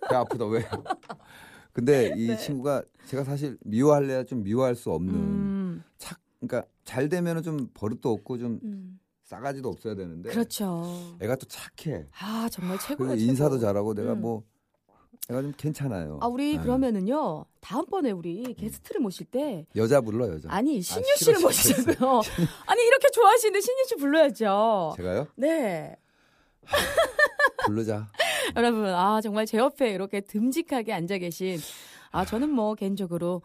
배 0.10 0.16
아프다 0.16 0.46
왜? 0.48 0.66
근데 1.74 2.14
이 2.18 2.28
네. 2.28 2.38
친구가 2.38 2.84
제가 3.08 3.24
사실 3.24 3.58
미워할래야 3.62 4.24
좀 4.26 4.44
미워할 4.44 4.76
수 4.76 4.92
없는 4.92 5.14
음, 5.14 5.84
착 5.98 6.20
그러니까 6.40 6.68
잘 6.84 7.10
되면은 7.10 7.44
좀 7.44 7.70
버릇도 7.74 8.12
없고 8.12 8.38
좀 8.38 8.60
음. 8.64 9.00
싸가지도 9.24 9.70
없어야 9.70 9.96
되는데 9.96 10.30
그렇죠. 10.30 11.16
애가 11.22 11.36
또 11.38 11.46
착해. 11.48 12.08
아 12.20 12.50
정말 12.52 12.78
최고예요. 12.80 13.16
인사도 13.16 13.56
최고. 13.58 13.62
잘하고 13.62 13.94
내가 13.94 14.14
음. 14.14 14.22
뭐 14.22 14.44
애가 15.30 15.42
좀 15.42 15.54
괜찮아요. 15.56 16.20
아 16.22 16.28
우리 16.28 16.58
네. 16.58 16.62
그러면은요 16.62 17.46
다음번에 17.62 18.12
우리 18.12 18.54
게스트를 18.56 19.00
모실 19.00 19.28
때 19.28 19.66
여자 19.76 20.02
불러 20.02 20.28
여자. 20.28 20.50
아니 20.52 20.82
신유 20.82 21.06
싫어, 21.18 21.38
씨를 21.38 21.40
모시자고요. 21.42 22.22
아니 22.68 22.86
이렇게 22.86 23.10
좋아하시는데 23.14 23.62
신유 23.62 23.86
씨 23.88 23.96
불러야죠. 23.96 24.94
제가요? 24.98 25.28
네. 25.38 25.96
부르자. 27.66 28.10
여러분, 28.56 28.86
아, 28.86 29.22
정말 29.22 29.46
제 29.46 29.58
옆에 29.58 29.92
이렇게 29.92 30.22
듬직하게 30.22 30.94
앉아 30.94 31.18
계신, 31.20 31.58
아, 32.12 32.26
저는 32.26 32.50
뭐, 32.50 32.76
개인적으로, 32.76 33.42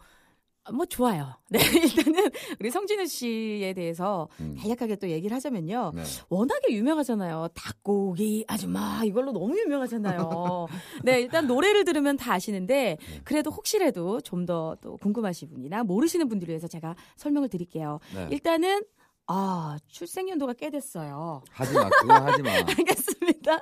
뭐 0.73 0.85
좋아요. 0.85 1.33
네, 1.49 1.59
일단은 1.59 2.29
우리 2.59 2.69
성진우 2.69 3.05
씨에 3.05 3.71
대해서 3.71 4.27
음. 4.41 4.57
간략하게 4.59 4.97
또 4.97 5.09
얘기를 5.09 5.33
하자면요. 5.33 5.93
네. 5.95 6.03
워낙에 6.27 6.73
유명하잖아요. 6.73 7.47
닭고기 7.53 8.43
아줌마 8.49 9.01
이걸로 9.05 9.31
너무 9.31 9.57
유명하잖아요. 9.57 10.67
네, 11.05 11.21
일단 11.21 11.47
노래를 11.47 11.85
들으면 11.85 12.17
다 12.17 12.33
아시는데 12.33 12.97
그래도 13.23 13.49
혹시라도 13.49 14.19
좀 14.19 14.45
더 14.45 14.75
또 14.81 14.97
궁금하신 14.97 15.49
분이나 15.51 15.83
모르시는 15.85 16.27
분들을 16.27 16.51
위해서 16.51 16.67
제가 16.67 16.97
설명을 17.15 17.47
드릴게요. 17.47 17.99
네. 18.13 18.27
일단은 18.31 18.83
아 19.27 19.77
출생 19.87 20.29
연도가 20.29 20.53
꽤 20.53 20.69
됐어요. 20.69 21.41
하지 21.51 21.73
마. 21.73 21.89
그거 21.89 22.13
하지 22.13 22.41
마. 22.41 22.49
알겠습니다. 22.77 23.59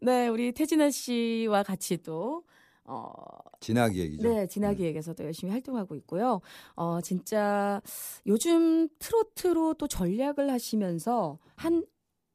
네, 0.00 0.28
우리 0.28 0.52
태진아 0.52 0.90
씨와 0.90 1.64
같이 1.64 1.96
또 2.02 2.44
어, 2.84 3.12
진학이 3.60 3.98
얘기죠. 4.00 4.28
음. 4.28 4.34
네, 4.34 4.46
진화기획에서도 4.46 5.22
열심히 5.24 5.50
활동하고 5.52 5.94
있고요. 5.96 6.40
어, 6.74 7.00
진짜 7.02 7.82
요즘 8.26 8.88
트로트로 8.98 9.74
또 9.74 9.86
전략을 9.86 10.50
하시면서 10.50 11.38
한 11.56 11.84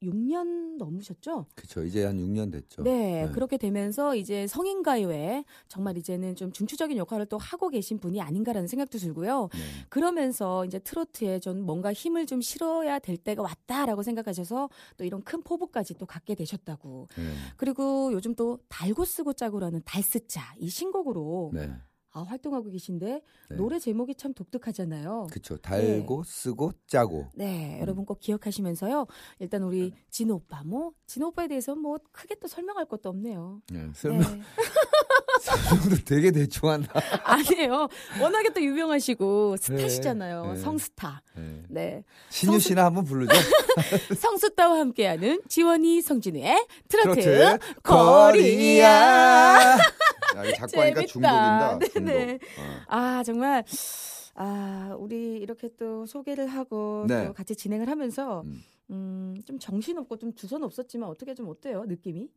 6년 0.03 0.77
넘으셨죠? 0.77 1.47
그렇죠. 1.55 1.83
이제 1.83 2.05
한 2.05 2.17
6년 2.17 2.51
됐죠. 2.51 2.83
네, 2.83 3.25
네. 3.25 3.31
그렇게 3.31 3.57
되면서 3.57 4.15
이제 4.15 4.47
성인 4.47 4.83
가요에 4.83 5.43
정말 5.67 5.97
이제는 5.97 6.35
좀 6.35 6.51
중추적인 6.51 6.97
역할을 6.97 7.25
또 7.27 7.37
하고 7.37 7.69
계신 7.69 7.99
분이 7.99 8.21
아닌가라는 8.21 8.67
생각도 8.67 8.97
들고요. 8.97 9.49
네. 9.53 9.59
그러면서 9.89 10.65
이제 10.65 10.79
트로트에 10.79 11.39
좀 11.39 11.61
뭔가 11.61 11.93
힘을 11.93 12.25
좀 12.25 12.41
실어야 12.41 12.99
될 12.99 13.17
때가 13.17 13.41
왔다라고 13.41 14.03
생각하셔서 14.03 14.69
또 14.97 15.03
이런 15.03 15.23
큰 15.23 15.41
포부까지 15.41 15.95
또 15.95 16.05
갖게 16.05 16.35
되셨다고. 16.35 17.07
네. 17.15 17.33
그리고 17.57 18.11
요즘 18.13 18.35
또 18.35 18.59
달고 18.69 19.05
쓰고 19.05 19.33
짜고라는 19.33 19.81
달쓰자 19.85 20.55
이 20.59 20.69
신곡으로 20.69 21.51
네. 21.53 21.71
아, 22.13 22.21
활동하고 22.21 22.69
계신데 22.69 23.21
네. 23.49 23.55
노래 23.55 23.79
제목이 23.79 24.13
참 24.15 24.33
독특하잖아요. 24.33 25.27
그렇죠. 25.31 25.57
달고 25.57 26.23
쓰고 26.23 26.71
짜고. 26.85 27.29
네, 27.33 27.75
음. 27.75 27.81
여러분 27.81 28.05
꼭 28.05 28.19
기억하시면서요. 28.19 29.07
일단 29.39 29.63
우리 29.63 29.93
진호 30.11 30.35
오빠, 30.35 30.61
뭐 30.63 30.91
진호 31.07 31.29
오빠에 31.29 31.47
대해서 31.47 31.73
뭐 31.75 31.97
크게 32.11 32.35
또 32.35 32.47
설명할 32.47 32.85
것도 32.85 33.09
없네요. 33.09 33.61
네. 33.71 33.79
네. 33.83 33.89
설명 33.95 34.21
설명도 35.41 36.03
되게 36.05 36.31
대충 36.31 36.69
한다. 36.69 36.93
아니에요. 37.25 37.87
워낙에 38.21 38.53
또 38.53 38.61
유명하시고 38.61 39.57
스타시잖아요. 39.57 40.53
네. 40.53 40.59
성스타. 40.59 41.21
네. 41.35 41.63
네, 41.69 42.03
신유 42.29 42.59
씨나 42.59 42.85
한번 42.85 43.05
부르죠. 43.05 43.31
성수따와 44.15 44.79
함께하는 44.79 45.41
지원이 45.47 46.01
성진우의 46.01 46.67
트로트, 46.87 47.21
트로트 47.21 47.59
거리야. 47.81 49.77
야, 50.35 50.53
자꾸 50.53 50.81
하니까. 50.81 51.01
중독인다. 51.05 51.79
중독. 51.93 52.13
어. 52.13 52.37
아 52.87 53.23
정말 53.23 53.63
아 54.35 54.95
우리 54.99 55.37
이렇게 55.37 55.69
또 55.77 56.05
소개를 56.05 56.47
하고 56.47 57.05
네. 57.07 57.27
또 57.27 57.33
같이 57.33 57.55
진행을 57.55 57.87
하면서 57.89 58.41
음. 58.41 58.63
음, 58.89 59.35
좀 59.45 59.59
정신 59.59 59.97
없고 59.97 60.17
좀 60.17 60.33
주선 60.35 60.63
없었지만 60.63 61.09
어떻게 61.09 61.33
좀 61.33 61.47
어때요 61.49 61.85
느낌이? 61.85 62.29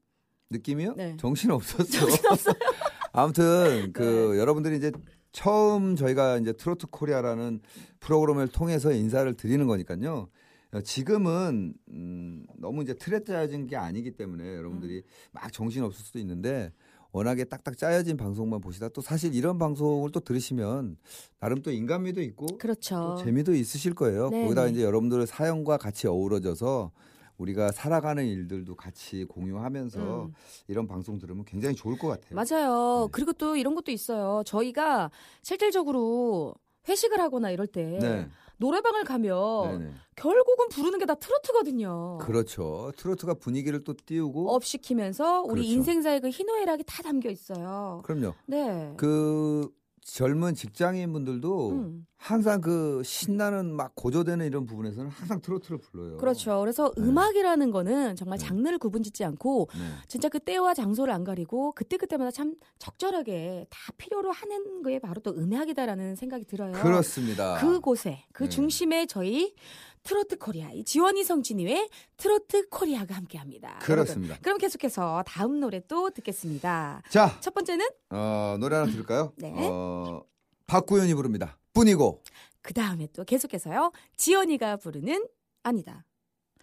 느낌이요? 0.51 0.95
네. 0.97 1.17
정신 1.19 1.51
없었어. 1.51 2.07
아무튼 3.13 3.93
그 3.93 4.37
여러분들이 4.39 4.77
이제 4.77 4.93
처음 5.33 5.97
저희가 5.97 6.39
이제 6.39 6.53
트로트 6.53 6.87
코리아라는 6.89 7.61
프로그램을 8.01 8.49
통해서 8.49 8.93
인사를 8.93 9.35
드리는 9.35 9.67
거니까요. 9.67 10.29
어, 10.73 10.81
지금은 10.81 11.75
음, 11.91 12.47
너무 12.57 12.83
이제 12.83 12.95
틀에 12.95 13.23
짜여진 13.25 13.67
게 13.67 13.77
아니기 13.77 14.13
때문에 14.13 14.55
여러분들이 14.57 15.03
막 15.33 15.53
정신 15.53 15.83
없을 15.83 16.05
수도 16.05 16.19
있는데 16.21 16.73
워낙에 17.13 17.45
딱딱 17.45 17.77
짜여진 17.79 18.17
방송만 18.17 18.61
보시다 18.61 18.89
또 18.89 19.01
사실 19.01 19.35
이런 19.35 19.59
방송을 19.59 20.11
또 20.13 20.21
들으시면 20.21 20.97
나름 21.39 21.63
또 21.63 21.71
인간미도 21.71 22.21
있고 22.23 22.47
그렇죠. 22.59 23.17
또 23.19 23.25
재미도 23.25 23.55
있으실 23.55 23.95
거예요. 23.95 24.29
네, 24.31 24.43
거기다 24.43 24.65
네. 24.65 24.73
이제 24.73 24.83
여러분들의 24.83 25.27
사연과 25.27 25.77
같이 25.79 26.07
어우러져서 26.07 26.93
우리가 27.39 27.71
살아가는 27.73 28.25
일들도 28.25 28.77
같이 28.77 29.25
공유하면서 29.25 30.25
음. 30.25 30.33
이런 30.69 30.87
방송 30.87 31.19
들으면 31.19 31.45
굉장히 31.45 31.75
좋을 31.75 31.99
것 31.99 32.09
같아요. 32.09 32.35
맞아요. 32.35 33.05
네. 33.07 33.09
그리고 33.13 33.33
또 33.33 33.57
이런 33.57 33.75
것도 33.75 33.93
있어요. 33.93 34.43
저희가 34.47 35.11
실질적으로 35.43 36.55
회식을 36.89 37.21
하거나 37.21 37.51
이럴 37.51 37.67
때 37.67 37.99
네. 38.01 38.29
노래방을 38.59 39.05
가면 39.05 39.79
네네. 39.79 39.93
결국은 40.17 40.69
부르는 40.71 40.99
게 40.99 41.07
다 41.07 41.15
트로트거든요. 41.15 42.19
그렇죠. 42.21 42.91
트로트가 42.97 43.35
분위기를 43.35 43.85
또 43.85 43.95
띄우고 43.95 44.51
업 44.55 44.65
시키면서 44.65 45.43
우리 45.43 45.61
그렇죠. 45.63 45.69
인생사의 45.73 46.21
그 46.21 46.31
희노애락이 46.31 46.83
다 46.87 47.03
담겨 47.03 47.31
있어요. 47.31 48.03
그럼요. 48.05 48.35
네. 48.47 48.93
그 48.97 49.69
젊은 50.03 50.55
직장인 50.55 51.13
분들도 51.13 51.71
음. 51.71 52.07
항상 52.27 52.61
그 52.61 53.03
신나는 53.05 53.73
막 53.73 53.95
고조되는 53.95 54.45
이런 54.45 54.67
부분에서는 54.67 55.09
항상 55.11 55.41
트로트를 55.41 55.79
불러요. 55.79 56.17
그렇죠. 56.17 56.59
그래서 56.59 56.93
네. 56.97 57.05
음악이라는 57.05 57.71
거는 57.71 58.17
정말 58.17 58.37
네. 58.39 58.45
장르를 58.45 58.79
구분짓지 58.79 59.25
않고 59.25 59.69
네. 59.73 59.81
진짜 60.09 60.29
그 60.29 60.41
때와 60.41 60.75
장소를 60.75 61.13
안 61.15 61.23
가리고 61.23 61.71
그때 61.77 61.97
그때마다 61.97 62.33
참 62.33 62.57
적절하게 62.81 63.67
다 63.71 63.79
필요로 63.97 64.33
하는 64.33 64.83
거에 64.83 64.99
바로 64.99 65.21
또 65.21 65.31
음악이다라는 65.37 66.17
생각이 66.17 66.47
들어요. 66.47 66.73
그렇습니다. 66.73 67.59
그곳에 67.61 68.25
그 68.33 68.43
네. 68.43 68.49
중심에 68.49 69.07
저희 69.07 69.55
트로트 70.03 70.39
코리아 70.39 70.73
이 70.73 70.83
지원이 70.83 71.23
성진우의 71.23 71.89
트로트 72.17 72.71
코리아가 72.71 73.15
함께합니다. 73.15 73.79
그렇습니다. 73.83 74.31
여러분, 74.31 74.43
그럼 74.43 74.59
계속해서 74.59 75.23
다음 75.29 75.61
노래 75.61 75.81
또 75.87 76.11
듣겠습니다. 76.11 77.03
자, 77.09 77.39
첫 77.41 77.55
번째는 77.55 77.87
어, 78.11 78.57
노래 78.59 78.75
하나 78.75 78.91
들을까요? 78.91 79.33
네. 79.37 79.53
어, 79.55 80.23
박구윤이 80.67 81.15
부릅니다. 81.15 81.59
뿐이고 81.73 82.23
그 82.63 82.75
다음에 82.75 83.09
또 83.13 83.25
계속해서요 83.25 83.93
지원이가 84.17 84.77
부르는 84.77 85.27
아니다. 85.63 86.05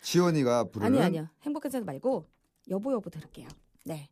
지원이가 0.01 0.65
부르는 0.65 0.97
아니 0.97 1.05
아니요 1.05 1.29
행복한 1.43 1.71
사람 1.71 1.85
말고 1.85 2.27
여보 2.69 2.91
여보 2.91 3.09
들을게요. 3.09 3.47
네. 3.85 4.09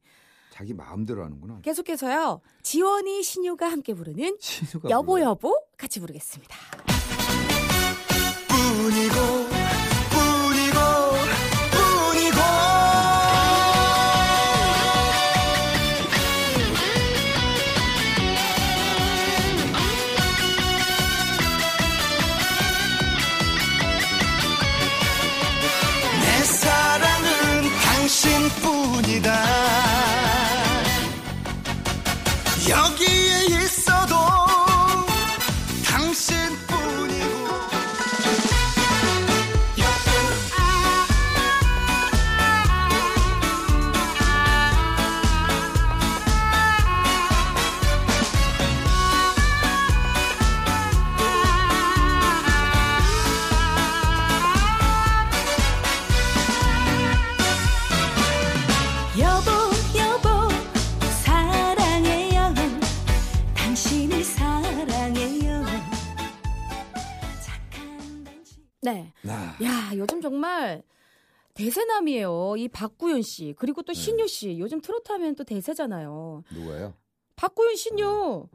자기 0.52 0.74
마음대로 0.74 1.24
하는구나. 1.24 1.60
계속해서요 1.62 2.42
지원이 2.62 3.24
신유가 3.24 3.70
함께 3.72 3.94
부르는 3.94 4.38
신우가 4.40 4.90
여보 4.90 5.14
불러요. 5.14 5.30
여보 5.30 5.66
같이 5.78 6.00
부르겠습니다. 6.00 6.56
야 69.64 69.92
요즘 69.96 70.22
정말 70.22 70.84
대세남이에요. 71.54 72.56
이 72.58 72.68
박구윤 72.70 73.22
씨 73.22 73.54
그리고 73.58 73.82
네. 73.82 73.88
또 73.88 73.94
신유 73.94 74.28
씨 74.28 74.58
요즘 74.60 74.82
트로트 74.82 75.12
하면 75.12 75.36
또 75.36 75.44
대세잖아요. 75.44 76.44
누가요? 76.52 76.94
박구윤 77.36 77.76
신유 77.76 78.48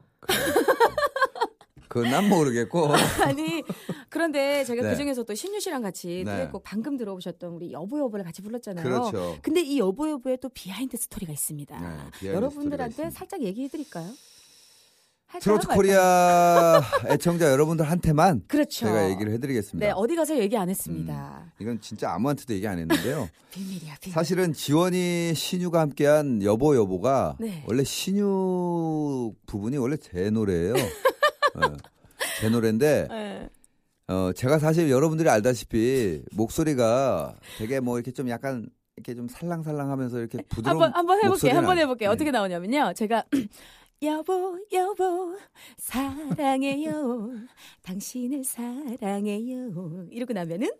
그건 1.88 2.10
난 2.10 2.28
모르겠고 2.28 2.88
아니 3.22 3.62
그런데 4.08 4.64
제가 4.64 4.82
네. 4.82 4.90
그 4.90 4.96
중에서 4.96 5.22
또 5.22 5.34
신유 5.34 5.60
씨랑 5.60 5.82
같이 5.82 6.24
네. 6.24 6.36
듀엣곡 6.36 6.62
방금 6.64 6.96
들어보셨던 6.96 7.52
우리 7.52 7.72
여보 7.72 7.98
여보를 8.00 8.24
같이 8.24 8.42
불렀잖아요. 8.42 8.84
그렇죠. 8.84 9.38
근데 9.42 9.60
이 9.62 9.78
여보 9.78 10.08
여보에 10.10 10.36
또 10.38 10.48
비하인드 10.48 10.96
스토리가 10.96 11.32
있습니다. 11.32 11.78
네, 11.80 11.86
비하인드 12.18 12.26
여러분들한테 12.36 12.92
스토리가. 12.94 13.10
살짝 13.10 13.42
얘기해 13.42 13.68
드릴까요? 13.68 14.10
트로트 15.40 15.66
코리아 15.68 16.80
애청자 17.06 17.50
여러분들한테만 17.50 18.44
그렇죠. 18.46 18.86
제가 18.86 19.10
얘기를 19.10 19.32
해드리겠습니다. 19.32 19.86
네 19.86 19.92
어디 19.94 20.14
가서 20.16 20.38
얘기 20.38 20.56
안 20.56 20.70
했습니다. 20.70 21.52
이건 21.58 21.80
진짜 21.80 22.12
아무한테도 22.12 22.54
얘기 22.54 22.66
안 22.66 22.78
했는데요. 22.78 23.28
비밀이야 23.50 23.96
비밀. 24.00 24.14
사실은 24.14 24.52
지원이 24.52 25.34
신유가 25.34 25.80
함께한 25.80 26.42
여보 26.42 26.74
여보가 26.76 27.36
네. 27.40 27.64
원래 27.66 27.84
신유 27.84 29.34
부분이 29.46 29.76
원래 29.78 29.96
제 29.96 30.30
노래예요. 30.30 30.74
네. 30.74 30.86
제 32.40 32.48
노래인데 32.48 33.08
네. 33.10 33.48
어 34.08 34.30
제가 34.34 34.58
사실 34.58 34.88
여러분들이 34.90 35.28
알다시피 35.28 36.22
목소리가 36.32 37.34
되게 37.58 37.80
뭐 37.80 37.98
이렇게 37.98 38.12
좀 38.12 38.28
약간 38.30 38.68
이렇게 38.96 39.14
좀 39.14 39.28
살랑살랑하면서 39.28 40.18
이렇게 40.20 40.38
부드러운 40.48 40.82
한번 40.82 40.92
한번 40.96 41.16
해볼게요. 41.18 41.30
목소리는 41.30 41.58
한번 41.58 41.78
해볼게요. 41.78 42.10
네. 42.10 42.14
어떻게 42.14 42.30
나오냐면요. 42.30 42.92
제가 42.94 43.24
여보 44.02 44.58
여보 44.72 45.36
사랑해요. 45.78 47.30
당신을 47.82 48.44
사랑해요. 48.44 50.06
이러고 50.10 50.32
나면은 50.34 50.70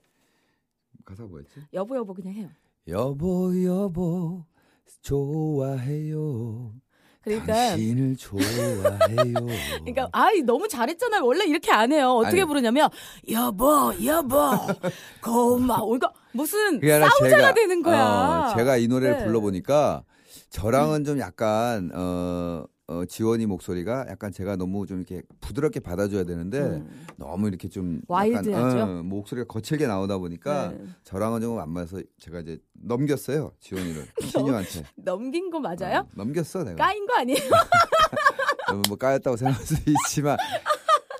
가사 1.05 1.23
뭐였지? 1.25 1.63
여보 1.73 1.97
여보 1.97 2.13
그냥 2.13 2.35
해요. 2.35 2.49
여보 2.89 3.53
여보 3.65 4.45
좋아해요. 5.01 6.75
그러니까 7.23 7.55
당신을 7.55 8.17
좋아해요. 8.17 8.83
그러니까 9.81 10.09
아이 10.13 10.43
너무 10.43 10.69
잘했잖아요. 10.69 11.25
원래 11.25 11.45
이렇게 11.47 11.73
안 11.73 11.93
해요. 11.93 12.11
어떻게 12.13 12.43
아니. 12.43 12.47
부르냐면 12.47 12.91
여보 13.31 13.93
여보 14.05 14.51
고마워. 15.23 15.87
그러니까 15.87 16.13
무슨 16.33 16.81
싸우자가 16.81 17.55
되는 17.55 17.83
거야. 17.83 18.51
어, 18.53 18.57
제가 18.57 18.77
이 18.77 18.89
노래를 18.89 19.19
네. 19.19 19.25
불러보니까 19.25 20.05
저랑은 20.51 21.05
좀 21.05 21.19
약간 21.19 21.91
어, 21.95 22.65
어, 22.89 23.05
지원이 23.05 23.47
목소리가 23.47 24.07
약간 24.09 24.31
제가 24.31 24.55
너무 24.55 24.87
좀 24.87 24.99
이렇게 24.99 25.23
부드럽게 25.41 25.81
받아줘야 25.81 26.23
되는데 26.23 26.61
음. 26.61 27.07
너무 27.17 27.49
이렇게 27.49 27.69
좀 27.69 28.01
와일드하죠? 28.07 28.81
어, 28.81 29.03
목소리가 29.03 29.49
거칠게 29.49 29.89
나오다 29.89 30.19
보니까 30.19 30.69
네. 30.69 30.85
저랑은 31.03 31.41
조금 31.41 31.59
안 31.59 31.71
맞아서 31.71 32.01
제가 32.21 32.41
이제 32.41 32.59
넘겼어요 32.75 33.53
지원이를 33.59 34.07
신유한테 34.23 34.85
넘긴 34.95 35.51
거 35.51 35.59
맞아요? 35.59 36.01
어, 36.01 36.09
넘겼어 36.15 36.63
내가 36.63 36.77
까인 36.77 37.05
거 37.07 37.15
아니에요? 37.17 37.41
어, 38.73 38.83
뭐 38.89 38.97
까였다고 38.97 39.37
생각할 39.37 39.67
수 39.67 39.75
있지만 39.75 40.37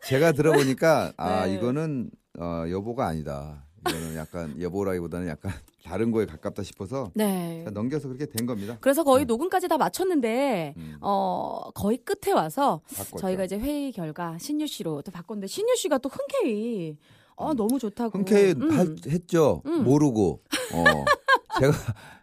제가 0.05 0.33
들어보니까 0.33 1.15
아 1.19 1.47
네. 1.47 1.55
이거는 1.55 2.11
어, 2.39 2.65
여보가 2.71 3.09
아니다 3.09 3.67
이거는 3.89 4.17
약간 4.17 4.61
여보라기보다는 4.61 5.29
약간 5.29 5.53
다른 5.85 6.11
거에 6.11 6.27
가깝다 6.27 6.63
싶어서 6.63 7.11
네. 7.15 7.65
넘겨서 7.73 8.09
그렇게 8.09 8.27
된 8.27 8.47
겁니다. 8.47 8.77
그래서 8.81 9.05
거의 9.05 9.21
네. 9.25 9.27
녹음까지 9.27 9.69
다 9.69 9.79
마쳤는데 9.79 10.75
음, 10.77 10.97
어 11.01 11.71
거의 11.75 11.99
끝에 11.99 12.33
와서 12.35 12.81
바꿨죠. 12.97 13.17
저희가 13.19 13.45
이제 13.45 13.57
회의 13.59 13.93
결과 13.93 14.37
신유 14.39 14.67
씨로 14.67 15.03
또 15.03 15.13
바꿨는데 15.13 15.47
신유 15.47 15.77
씨가 15.77 15.99
또 15.99 16.09
흔쾌히 16.09 16.97
어 17.37 17.55
너무 17.55 17.79
좋다고. 17.79 18.19
흔쾌히 18.19 18.53
음. 18.57 18.71
할- 18.71 18.97
했죠. 19.07 19.63
음. 19.67 19.85
모르고. 19.85 20.41
어. 20.73 20.85
제가 21.61 21.73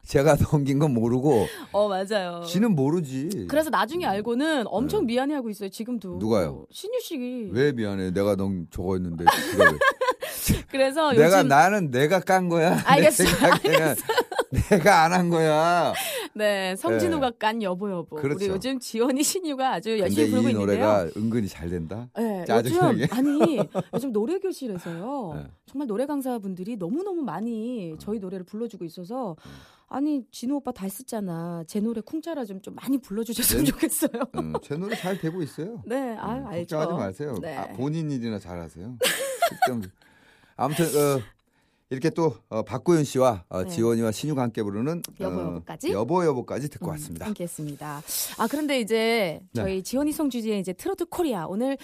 제가 0.06 0.36
넘긴 0.36 0.78
건 0.78 0.94
모르고 0.94 1.48
어 1.72 1.88
맞아요. 1.88 2.44
지는 2.46 2.76
모르지. 2.76 3.48
그래서 3.50 3.70
나중에 3.72 4.06
알고는 4.06 4.66
엄청 4.68 5.06
미안해하고 5.08 5.50
있어요. 5.50 5.70
지금도. 5.70 6.18
누가요? 6.18 6.66
신유 6.72 7.00
씨. 7.00 7.50
왜 7.52 7.72
미안해? 7.72 8.12
내가 8.12 8.36
넘 8.36 8.68
저거 8.70 8.94
했는데 8.96 9.24
그래서 10.70 11.12
내가 11.14 11.38
요즘 11.40 11.48
나는 11.48 11.92
내가 11.92 12.20
깐 12.20 12.50
거야. 12.50 12.78
알겠어, 12.86 13.24
내가 13.24 13.58
그냥 13.60 13.96
내가 14.70 15.04
안 15.04 15.14
한 15.14 15.30
거야. 15.30 15.94
네 16.36 16.76
성진우가 16.76 17.32
깐 17.40 17.62
여보 17.64 17.90
여보. 17.92 18.16
그렇죠. 18.16 18.38
우리 18.46 18.48
요즘 18.48 18.80
지원이 18.80 19.24
신유가 19.24 19.74
아주 19.74 19.98
열심히 20.00 20.30
부르고 20.32 20.48
이 20.48 20.52
있는데요. 20.52 20.78
노래가 20.86 21.10
은근히 21.18 21.48
잘 21.48 21.70
된다. 21.70 22.10
네, 22.18 22.44
짜증나게. 22.46 23.08
아니 23.12 23.60
요즘 23.94 24.12
노래 24.12 24.40
교실에서요 24.40 25.34
네. 25.36 25.48
정말 25.66 25.88
노래 25.88 26.06
강사분들이 26.06 26.78
너무 26.78 27.04
너무 27.04 27.22
많이 27.22 27.96
저희 28.00 28.20
노래를 28.20 28.46
불러주고 28.46 28.84
있어서 28.86 29.36
아니 29.90 30.24
진우 30.32 30.56
오빠 30.56 30.72
다 30.72 30.88
쓰잖아 30.90 31.64
제 31.68 31.80
노래 31.80 32.02
쿵짜라 32.02 32.46
좀 32.46 32.62
좀 32.64 32.74
많이 32.76 32.98
불러주셨으면 32.98 33.66
네. 33.66 33.72
좋겠어요. 33.72 34.12
음, 34.38 34.54
제 34.64 34.76
노래 34.76 34.96
잘 34.96 35.20
되고 35.20 35.42
있어요. 35.44 35.82
네, 35.86 36.16
아 36.18 36.36
음, 36.36 36.48
알죠. 36.48 36.78
걱정하지 36.78 37.06
마세요. 37.24 37.38
네. 37.42 37.58
아, 37.58 37.68
본인 37.74 38.10
일이나 38.10 38.40
잘하세요. 38.40 38.98
아무튼 40.56 40.86
어, 40.86 41.22
이렇게 41.90 42.10
또 42.10 42.36
어, 42.50 42.64
박구윤 42.64 43.04
씨와 43.04 43.46
어, 43.50 43.64
네. 43.64 43.70
지원이와 43.70 44.12
신유가 44.12 44.42
함께 44.42 44.64
부르는 44.64 45.02
여보, 45.20 45.40
어, 45.40 45.44
여보까지? 45.44 45.92
여보 45.92 46.26
여보까지 46.26 46.70
듣고 46.70 46.88
음, 46.88 46.92
왔습니다. 46.92 47.26
함께했습니다. 47.28 48.02
아 48.40 48.48
그런데 48.48 48.80
이제 48.80 49.40
네. 49.52 49.62
저희 49.62 49.84
지원이 49.84 50.12
성진우의 50.12 50.60
이제 50.60 50.74
트로트 50.74 51.06
코리아 51.06 51.46
오늘 51.46 51.78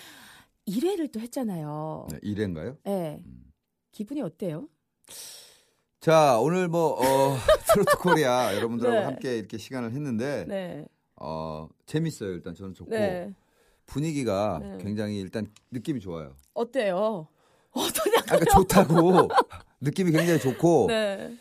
1회를 0.67 1.12
또 1.12 1.19
했잖아요. 1.19 2.08
네, 2.12 2.19
1회인가요? 2.23 2.77
네. 2.84 3.21
기분이 3.91 4.21
어때요? 4.21 4.67
자 5.99 6.39
오늘 6.39 6.67
뭐 6.67 6.93
어, 6.93 7.38
트로트 7.73 7.97
코리아 7.97 8.55
여러분들하고 8.55 8.97
네. 8.99 9.05
함께 9.05 9.38
이렇게 9.38 9.58
시간을 9.58 9.91
했는데 9.91 10.45
네. 10.47 10.86
어, 11.17 11.67
재밌어요. 11.86 12.32
일단 12.32 12.55
저는 12.55 12.73
좋고 12.73 12.91
네. 12.91 13.34
분위기가 13.86 14.60
네. 14.62 14.77
굉장히 14.82 15.19
일단 15.19 15.47
느낌이 15.71 15.99
좋아요. 15.99 16.36
어때요? 16.53 17.27
어떠냐고요? 17.71 18.17
아, 18.17 18.23
그러니까 18.25 18.53
좋다고 18.53 19.29
느낌이 19.82 20.12
굉장히 20.12 20.39
좋고 20.39 20.88
네. 20.89 21.38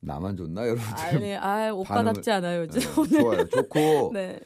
나만 0.00 0.36
좋나 0.36 0.62
여러분들? 0.66 0.94
아니, 0.94 1.34
아 1.34 1.72
오빠답지 1.72 2.30
않아요 2.30 2.62
요즘 2.62 2.80
네, 2.80 2.88
오늘. 2.98 3.20
좋아요. 3.20 3.48
좋고 3.48 4.10
네. 4.14 4.40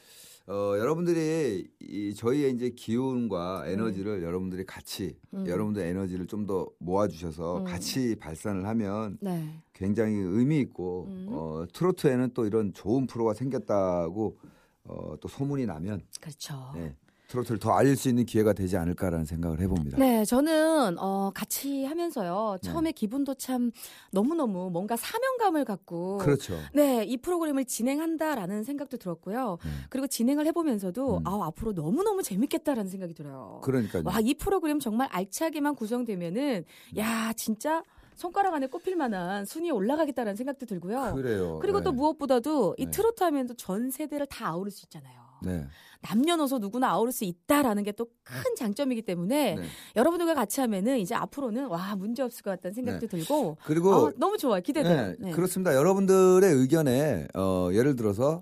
어, 0.45 0.75
여러분들이 0.77 1.69
이 1.79 2.13
저희의 2.15 2.51
이제 2.51 2.69
기운과 2.71 3.63
에너지를 3.67 4.23
여러분들이 4.23 4.65
같이 4.65 5.17
음. 5.33 5.47
여러분들의 5.47 5.89
에너지를 5.89 6.27
좀 6.27 6.45
더 6.45 6.67
모아 6.79 7.07
주셔서 7.07 7.59
음. 7.59 7.63
같이 7.63 8.15
발산을 8.19 8.67
하면 8.67 9.17
네. 9.21 9.47
굉장히 9.71 10.15
의미 10.15 10.59
있고 10.59 11.05
음. 11.07 11.27
어, 11.29 11.63
트로트에는 11.71 12.31
또 12.33 12.45
이런 12.45 12.73
좋은 12.73 13.07
프로가 13.07 13.33
생겼다고 13.33 14.37
어, 14.85 15.15
또 15.21 15.27
소문이 15.29 15.65
나면 15.65 16.01
그렇죠. 16.19 16.71
네, 16.75 16.93
트로트를 17.33 17.57
더 17.59 17.71
알릴 17.71 17.95
수 17.95 18.09
있는 18.09 18.25
기회가 18.25 18.53
되지 18.53 18.77
않을까라는 18.77 19.25
생각을 19.25 19.59
해봅니다. 19.59 19.97
네, 19.97 20.23
저는 20.23 20.97
어, 20.99 21.31
같이 21.33 21.83
하면서요. 21.85 22.59
네. 22.61 22.67
처음에 22.69 22.91
기분도 22.91 23.33
참 23.33 23.71
너무너무 24.11 24.69
뭔가 24.69 24.95
사명감을 24.95 25.65
갖고 25.65 26.19
그렇죠. 26.19 26.55
네, 26.73 27.03
이 27.03 27.17
프로그램을 27.17 27.65
진행한다라는 27.65 28.63
생각도 28.63 28.97
들었고요. 28.97 29.57
네. 29.63 29.69
그리고 29.89 30.05
진행을 30.05 30.45
해보면서도 30.47 31.17
음. 31.17 31.27
아 31.27 31.39
앞으로 31.47 31.71
너무너무 31.73 32.21
재밌겠다라는 32.21 32.89
생각이 32.91 33.15
들어요. 33.15 33.61
그러니까요. 33.63 34.03
와, 34.05 34.19
이 34.21 34.35
프로그램 34.35 34.79
정말 34.79 35.07
알차게만 35.11 35.75
구성되면은 35.75 36.65
야, 36.97 37.33
진짜 37.35 37.83
손가락 38.15 38.53
안에 38.53 38.67
꼽힐 38.67 38.95
만한 38.95 39.43
순위에 39.45 39.71
올라가겠다라는 39.71 40.35
생각도 40.35 40.67
들고요. 40.67 41.15
그래요. 41.15 41.57
그리고 41.63 41.79
네. 41.79 41.83
또 41.85 41.91
무엇보다도 41.93 42.75
이 42.77 42.85
네. 42.85 42.91
트로트 42.91 43.23
하면 43.23 43.47
또 43.47 43.53
전 43.55 43.89
세대를 43.89 44.27
다 44.27 44.49
아우를 44.49 44.71
수 44.71 44.85
있잖아요. 44.85 45.22
네. 45.43 45.65
남녀노소 46.01 46.59
누구나 46.59 46.89
아우를 46.91 47.13
수 47.13 47.23
있다라는 47.23 47.83
게 47.83 47.91
또 47.93 48.07
큰 48.23 48.55
장점이기 48.57 49.01
때문에 49.03 49.55
네. 49.55 49.63
여러분들과 49.95 50.33
같이 50.33 50.59
하면은 50.61 50.97
이제 50.97 51.13
앞으로는 51.15 51.67
와 51.67 51.95
문제 51.95 52.23
없을 52.23 52.41
것 52.43 52.51
같다는 52.51 52.73
생각도 52.73 53.07
들고 53.07 53.57
그리고 53.65 54.07
아, 54.07 54.11
너무 54.17 54.37
좋아요 54.37 54.61
기대돼요. 54.61 55.15
네, 55.19 55.31
그렇습니다. 55.31 55.73
여러분들의 55.75 56.51
의견에 56.53 57.27
어, 57.35 57.69
예를 57.73 57.95
들어서 57.95 58.41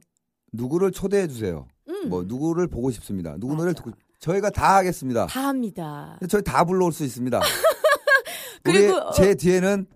누구를 0.54 0.92
초대해 0.92 1.28
주세요. 1.28 1.68
음, 1.90 2.10
뭐 2.10 2.24
누구를 2.24 2.68
보고 2.68 2.90
싶습니다. 2.92 3.36
누구 3.38 3.54
노래를. 3.56 3.74
듣고 3.74 3.92
저희가 4.20 4.50
다 4.52 4.78
하겠습니다. 4.78 5.26
다 5.28 5.48
합니다. 5.48 6.18
저희 6.30 6.42
다 6.44 6.64
불러올 6.64 6.92
수 6.94 7.04
있습니다. 7.04 7.40
그리고, 8.64 8.96
어, 8.98 9.12
제 9.12 9.34
뒤에는 9.36 9.88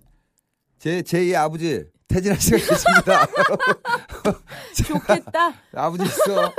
제 0.80 1.02
제2의 1.04 1.36
아버지 1.36 1.86
태진아 2.08 2.36
씨가 2.36 2.58
계십니다. 2.58 3.28
좋겠다. 4.88 5.54
아버지 5.74 6.04
있어. 6.04 6.52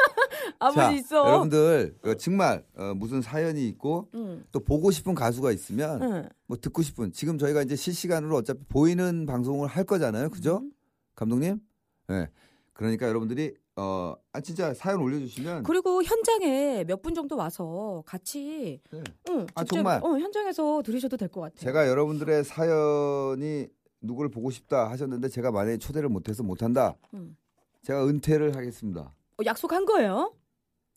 아버지 0.58 0.76
자, 0.78 0.90
있어. 0.92 1.26
여러분들 1.26 1.96
어, 2.04 2.14
정말 2.14 2.64
어, 2.76 2.94
무슨 2.94 3.20
사연이 3.22 3.66
있고 3.68 4.08
응, 4.14 4.44
또 4.52 4.60
보고 4.60 4.90
싶은 4.90 5.14
가수가 5.14 5.52
있으면 5.52 6.02
응. 6.02 6.28
뭐 6.46 6.56
듣고 6.56 6.82
싶은 6.82 7.12
지금 7.12 7.38
저희가 7.38 7.62
이제 7.62 7.76
실시간으로 7.76 8.36
어차피 8.36 8.60
보이는 8.68 9.26
방송을 9.26 9.68
할 9.68 9.84
거잖아요. 9.84 10.30
그죠? 10.30 10.58
음. 10.62 10.72
감독님? 11.14 11.60
네. 12.08 12.28
그러니까 12.72 13.08
여러분들이 13.08 13.54
어, 13.76 14.14
아 14.32 14.40
진짜 14.40 14.72
사연 14.74 15.00
올려 15.00 15.18
주시면 15.18 15.62
그리고 15.64 16.02
현장에 16.02 16.84
몇 16.84 17.02
분 17.02 17.14
정도 17.14 17.36
와서 17.36 18.02
같이 18.06 18.80
네. 18.90 19.02
응, 19.30 19.46
아, 19.54 19.62
직접, 19.64 19.76
정말? 19.76 20.00
어, 20.02 20.18
현장에서 20.18 20.82
들으셔도 20.84 21.16
될 21.16 21.28
것 21.28 21.40
같아요. 21.42 21.58
제가 21.60 21.86
여러분들의 21.88 22.44
사연이 22.44 23.68
누구를 24.00 24.30
보고 24.30 24.50
싶다 24.50 24.88
하셨는데 24.90 25.28
제가 25.28 25.50
만약에 25.50 25.78
초대를 25.78 26.08
못해서 26.08 26.42
못한다. 26.42 26.94
음. 27.14 27.36
제가 27.82 28.06
은퇴를 28.06 28.56
하겠습니다. 28.56 29.00
어, 29.38 29.42
약속한 29.44 29.84
거예요? 29.84 30.32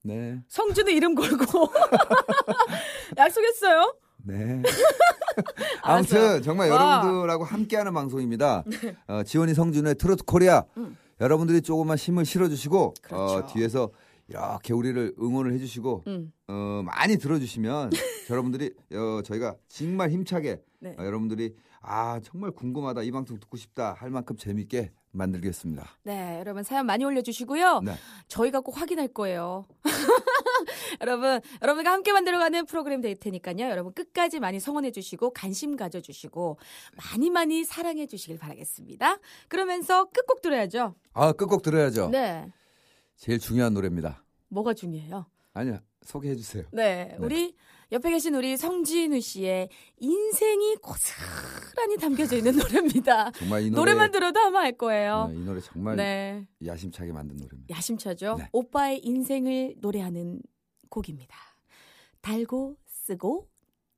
네, 0.04 0.40
성준의 0.48 0.96
이름 0.96 1.16
걸고 1.16 1.46
약속했어요? 3.18 3.96
네. 4.24 4.62
아무튼 5.82 6.42
정말 6.42 6.70
와. 6.70 7.02
여러분들하고 7.02 7.44
함께하는 7.44 7.94
방송입니다. 7.94 8.64
어, 9.08 9.24
지원이 9.24 9.54
성준의 9.54 9.96
트로트 9.96 10.24
코리아. 10.26 10.64
음. 10.78 10.98
여러분들이 11.22 11.62
조금만 11.62 11.98
힘을 11.98 12.26
실어주시고 12.26 12.94
그렇죠. 13.02 13.24
어, 13.24 13.46
뒤에서 13.48 13.92
이렇게 14.30 14.74
우리를 14.74 15.16
응원을 15.20 15.54
해주시고 15.54 16.04
응. 16.08 16.32
어, 16.48 16.82
많이 16.86 17.18
들어주시면 17.18 17.90
여러분들이 18.30 18.72
어, 18.94 19.22
저희가 19.24 19.56
정말 19.68 20.12
힘차게 20.12 20.62
네. 20.80 20.96
어, 20.98 21.04
여러분들이 21.04 21.56
아 21.82 22.20
정말 22.24 22.52
궁금하다 22.52 23.04
이 23.04 23.12
방송 23.12 23.40
듣고 23.40 23.58
싶다 23.58 23.94
할 23.94 24.10
만큼 24.10 24.36
재밌게 24.36 24.92
만들겠습니다. 25.12 25.88
네, 26.04 26.38
여러분 26.40 26.64
사연 26.64 26.86
많이 26.86 27.04
올려주시고요. 27.04 27.82
네. 27.82 27.94
저희가 28.28 28.62
꼭 28.62 28.80
확인할 28.80 29.08
거예요. 29.08 29.66
여러분, 31.02 31.40
여러분과 31.62 31.92
함께 31.92 32.12
만들어가는 32.12 32.66
프로그램 32.66 33.02
될 33.02 33.16
테니까요. 33.16 33.70
여러분 33.70 33.94
끝까지 33.94 34.40
많이 34.40 34.60
성원해 34.60 34.92
주시고 34.92 35.32
관심 35.32 35.76
가져 35.76 36.02
주시고 36.02 36.58
많이 36.98 37.30
많이 37.30 37.64
사랑해 37.64 38.06
주시길 38.08 38.38
바라겠습니다. 38.38 39.18
그러면서 39.48 40.06
끝곡 40.06 40.42
들어야죠. 40.42 40.96
아 41.14 41.32
끝곡 41.32 41.62
들어야죠. 41.62 42.10
네. 42.10 42.52
제일 43.16 43.40
중요한 43.40 43.74
노래입니다. 43.74 44.24
뭐가 44.50 44.74
중요해요? 44.74 45.26
아니요 45.54 45.80
소개해 46.04 46.36
주세요. 46.36 46.64
네. 46.72 47.16
우리 47.20 47.56
옆에 47.92 48.12
계신 48.12 48.36
우리 48.36 48.56
성진우 48.56 49.20
씨의 49.20 49.70
인생이 49.98 50.76
고스란히 50.76 51.98
담겨져 52.00 52.38
있는 52.38 52.56
노래입니다. 52.56 53.32
정말 53.38 53.64
이 53.64 53.72
노래 53.72 53.92
노래 53.92 53.94
만 53.96 54.12
들어도 54.12 54.40
아마 54.40 54.62
알 54.62 54.74
거예요. 54.74 55.30
네, 55.32 55.40
이 55.40 55.44
노래 55.44 55.60
정말 55.60 55.96
네. 55.96 56.48
야심차게 56.64 57.12
만든 57.12 57.38
노래입니다. 57.38 57.76
야심차죠. 57.76 58.36
네. 58.38 58.50
오빠의 58.52 59.00
인생을 59.04 59.76
노래하는 59.80 60.40
곡입니다. 60.90 61.36
달고 62.22 62.76
쓰고 62.86 63.48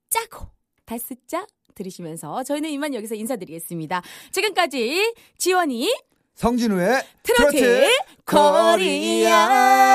짜고 0.08 0.46
달쓰짜 0.86 1.46
들으시면서 1.74 2.44
저희는 2.44 2.70
이만 2.70 2.94
여기서 2.94 3.14
인사드리겠습니다. 3.14 4.02
지금까지 4.30 5.14
지원이 5.36 5.94
성진우의 6.34 7.02
트로트, 7.22 7.56
트로트 7.58 7.88
코리아. 8.24 8.72
코리아. 8.72 9.91